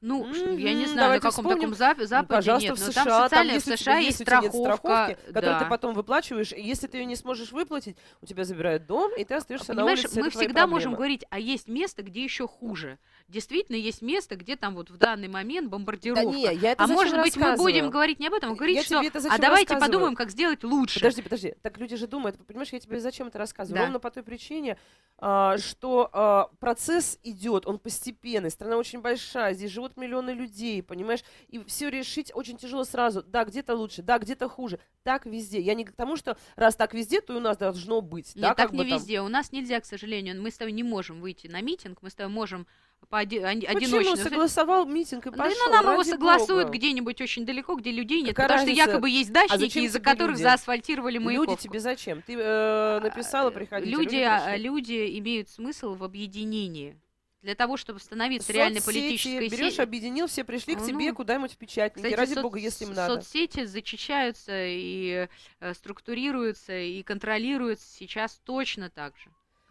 [0.00, 1.70] Ну, ш- я не знаю, на давайте каком вспомним.
[1.70, 2.78] таком зап- западе пожалуйста, нет.
[2.78, 4.58] в но США, там социальная, если в США есть нет страховка.
[4.58, 5.70] страховки, которую ты да.
[5.70, 9.34] потом выплачиваешь, и если ты ее не сможешь выплатить, у тебя забирают дом, и ты
[9.34, 10.20] остаешься на Понимаешь, улице.
[10.20, 12.98] мы всегда можем говорить, а есть место, где еще хуже.
[13.28, 16.24] Действительно, есть место, где там вот в данный момент бомбардировка.
[16.24, 18.82] не, я это а может быть, мы будем говорить не об этом, а говорить, Я
[18.82, 21.00] что тебе это а давайте подумаем, как сделать лучше.
[21.00, 21.54] Подожди, подожди.
[21.62, 23.78] Так люди же думают, понимаешь, я тебе зачем это рассказываю?
[23.78, 23.84] Да.
[23.84, 24.76] Ровно по той причине,
[25.18, 31.22] а, что а, процесс идет, он постепенный, страна очень большая, здесь живут миллионы людей, понимаешь,
[31.48, 33.22] и все решить очень тяжело сразу.
[33.22, 34.80] Да, где-то лучше, да, где-то хуже.
[35.02, 35.60] Так везде.
[35.60, 38.34] Я не к тому, что раз так везде, то и у нас должно быть.
[38.34, 38.98] Нет, да, так не бы там.
[38.98, 39.20] везде.
[39.20, 42.14] У нас нельзя, к сожалению, мы с тобой не можем выйти на митинг, мы с
[42.14, 42.66] тобой можем
[43.08, 45.56] по оди- Почему согласовал митинг и Да, пошел?
[45.66, 46.78] ну, нам его согласуют бога.
[46.78, 48.82] где-нибудь очень далеко, где людей нет, Какая потому разница?
[48.82, 50.42] что якобы есть А дачники, зачем из-за которых люди?
[50.42, 51.56] заасфальтировали Люди Маяковку.
[51.62, 52.22] тебе зачем?
[52.22, 53.90] Ты э, написала, приходите.
[53.90, 54.64] Люди, а, пришли.
[54.64, 56.96] люди имеют смысл в объединении.
[57.42, 59.84] Для того, чтобы становиться Соцсети реальной политической берешь, силой.
[59.84, 62.04] объединил, все пришли к Ну, тебе куда-нибудь в печатники.
[62.06, 63.14] Кстати, Ради соц- бога, если им надо.
[63.16, 65.26] Соцсети зачищаются и
[65.58, 69.28] э, структурируются и контролируются сейчас точно так же.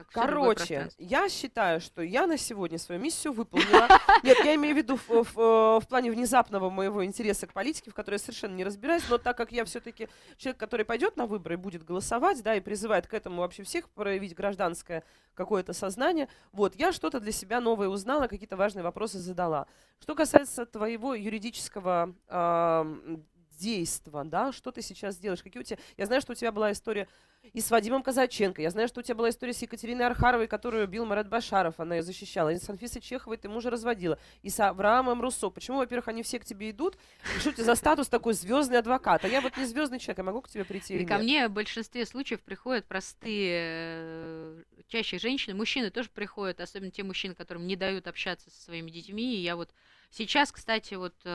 [0.10, 3.88] Как Короче, я считаю, что я на сегодня свою миссию выполнила.
[4.24, 7.92] Нет, я имею в виду в, в- э, в плане внезапного моего интереса к политике,
[7.92, 11.26] в которой я совершенно не разбираюсь, но так как я все-таки человек, который пойдет на
[11.26, 16.28] выборы и будет голосовать, да, и призывает к этому вообще всех проявить гражданское какое-то сознание,
[16.52, 19.68] вот, я что-то для себя новое узнала, какие-то важные вопросы задала.
[20.00, 23.24] Что касается твоего юридического ам,
[23.60, 25.78] действа, да, что ты сейчас делаешь, какие у тебя...
[25.98, 27.08] Я знаю, что у тебя была история
[27.44, 30.88] и с Вадимом Казаченко, я знаю, что у тебя была история с Екатериной Архаровой, которую
[30.88, 34.60] бил Марат Башаров, она ее защищала, и с Анфисой Чеховой ты мужа разводила, и с
[34.60, 35.50] Авраамом Руссо.
[35.50, 36.98] Почему, во-первых, они все к тебе идут,
[37.36, 40.20] и что у тебя за статус такой звездный адвокат, а я вот не звездный человек,
[40.20, 41.24] я могу к тебе прийти И ко нет?
[41.24, 47.36] мне в большинстве случаев приходят простые, э, чаще женщины, мужчины тоже приходят, особенно те мужчины,
[47.36, 49.36] которым не дают общаться со своими детьми.
[49.36, 49.74] И я вот
[50.10, 51.30] сейчас, кстати, вот э,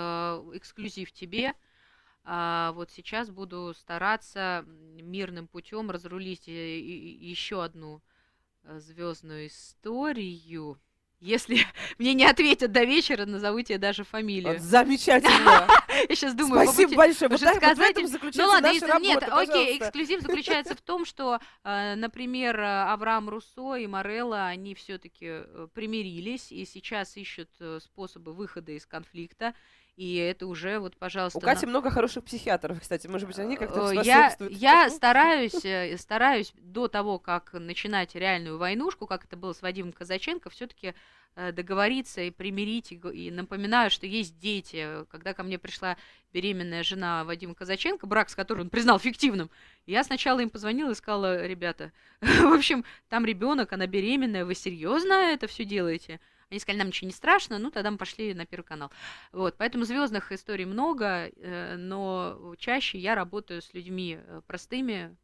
[0.55, 1.55] эксклюзив тебе,
[2.29, 4.64] а, вот сейчас буду стараться
[5.01, 8.03] мирным путем разрулить еще одну
[8.64, 10.79] звездную историю.
[11.20, 11.61] Если
[11.99, 14.55] мне не ответят до вечера, назову тебе даже фамилию.
[14.55, 15.66] Вот замечательно.
[16.09, 17.29] Я сейчас думаю, Спасибо побути- большое.
[17.31, 19.85] Вот так- вот в этом заключается Ну ладно, наша если- нет, работа, окей, пожалуйста.
[19.87, 26.53] эксклюзив заключается в том, что, э, например, э, Авраам Руссо и Морелла, они все-таки примирились
[26.53, 29.55] и сейчас ищут э, способы выхода из конфликта.
[29.97, 31.38] И это уже вот, пожалуйста.
[31.38, 35.64] У Кати на- много хороших психиатров, кстати, может быть, они как-то Э, я, я стараюсь,
[35.64, 40.94] э, стараюсь до того, как начинать реальную войнушку, как это было с Вадимом Казаченко, все-таки
[41.53, 42.92] договориться и примирить.
[42.92, 45.05] И, и напоминаю, что есть дети.
[45.11, 45.99] Когда ко мне пришла
[46.32, 49.51] беременная жена Вадима Казаченко, брак с которым он признал фиктивным,
[49.84, 51.92] я сначала им позвонила и сказала, ребята,
[52.22, 56.20] в общем, там ребенок, она беременная, вы серьезно это все делаете?
[56.51, 58.92] Они сказали, нам ничего не страшно, ну тогда мы пошли на Первый канал.
[59.32, 65.16] Вот, поэтому звездных историй много, э, но чаще я работаю с людьми э, простыми,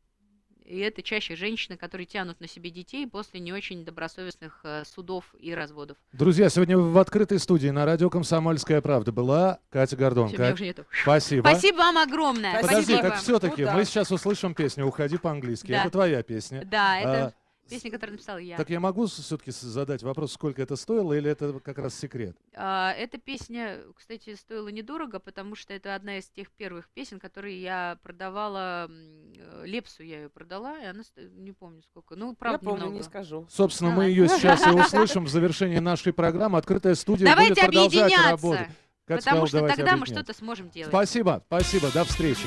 [0.65, 5.33] и это чаще женщины, которые тянут на себе детей после не очень добросовестных э, судов
[5.39, 5.97] и разводов.
[6.13, 10.29] Друзья, сегодня в открытой студии на радио «Комсомольская правда» была Катя Гордон.
[10.29, 10.87] Меня Кать, нету.
[11.03, 11.47] Спасибо.
[11.47, 12.61] Спасибо вам огромное.
[12.63, 13.03] Подожди, Спасибо.
[13.03, 13.85] так все-таки Ну мы да.
[13.85, 15.69] сейчас услышим песню «Уходи по-английски».
[15.69, 15.83] Да.
[15.83, 16.65] Это твоя песня.
[16.65, 17.33] Да, это А,
[17.69, 18.57] песня, которую написала я.
[18.57, 22.37] Так я могу все-таки задать вопрос, сколько это стоило, или это как раз секрет?
[22.55, 27.61] А, Эта песня, кстати, стоила недорого, потому что это одна из тех первых песен, которые
[27.61, 32.59] я продавала, э, Лепсу я ее продала, и она, сто- не помню сколько, ну, правда,
[32.65, 32.97] помню, немного.
[32.99, 33.47] не скажу.
[33.51, 34.11] Собственно, мы Давай.
[34.11, 36.59] ее сейчас и услышим в завершении нашей программы.
[36.59, 38.69] Открытая студия Давайте будет продолжать работать.
[39.05, 40.25] Катя потому сказала, что «Давайте тогда мы объединяться».
[40.25, 40.91] что-то сможем делать.
[40.91, 42.47] Спасибо, спасибо, до встречи.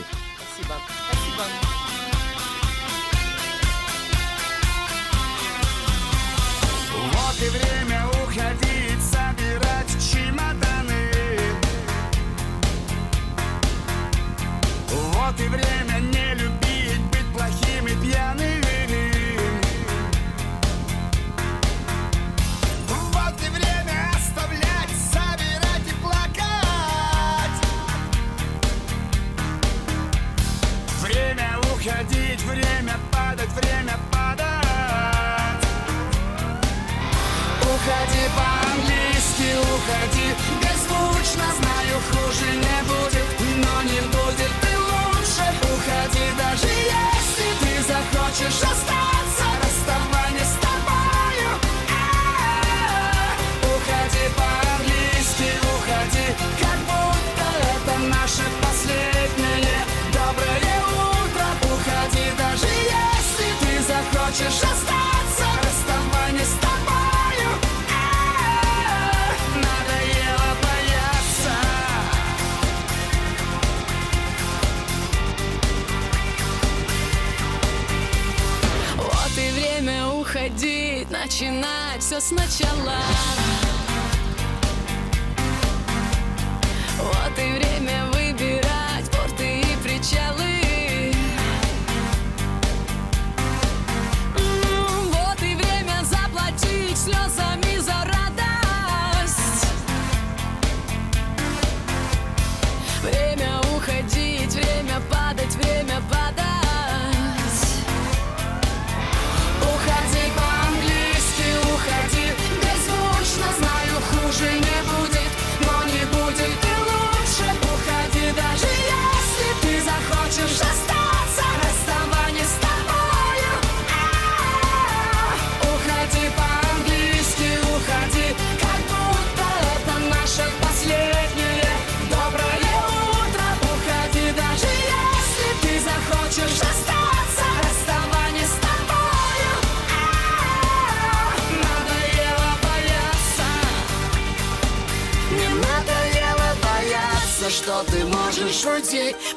[0.57, 0.94] Спасибо.
[15.37, 15.74] Вот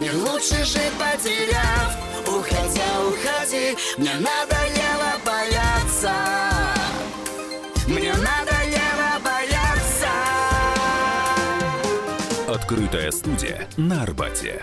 [0.01, 3.77] Мир лучше жить потеряв Уходя, уходи.
[3.97, 6.13] Мне надоело бояться.
[7.87, 10.09] Мне надоело бояться.
[12.47, 14.63] Открытая студия на Арбате.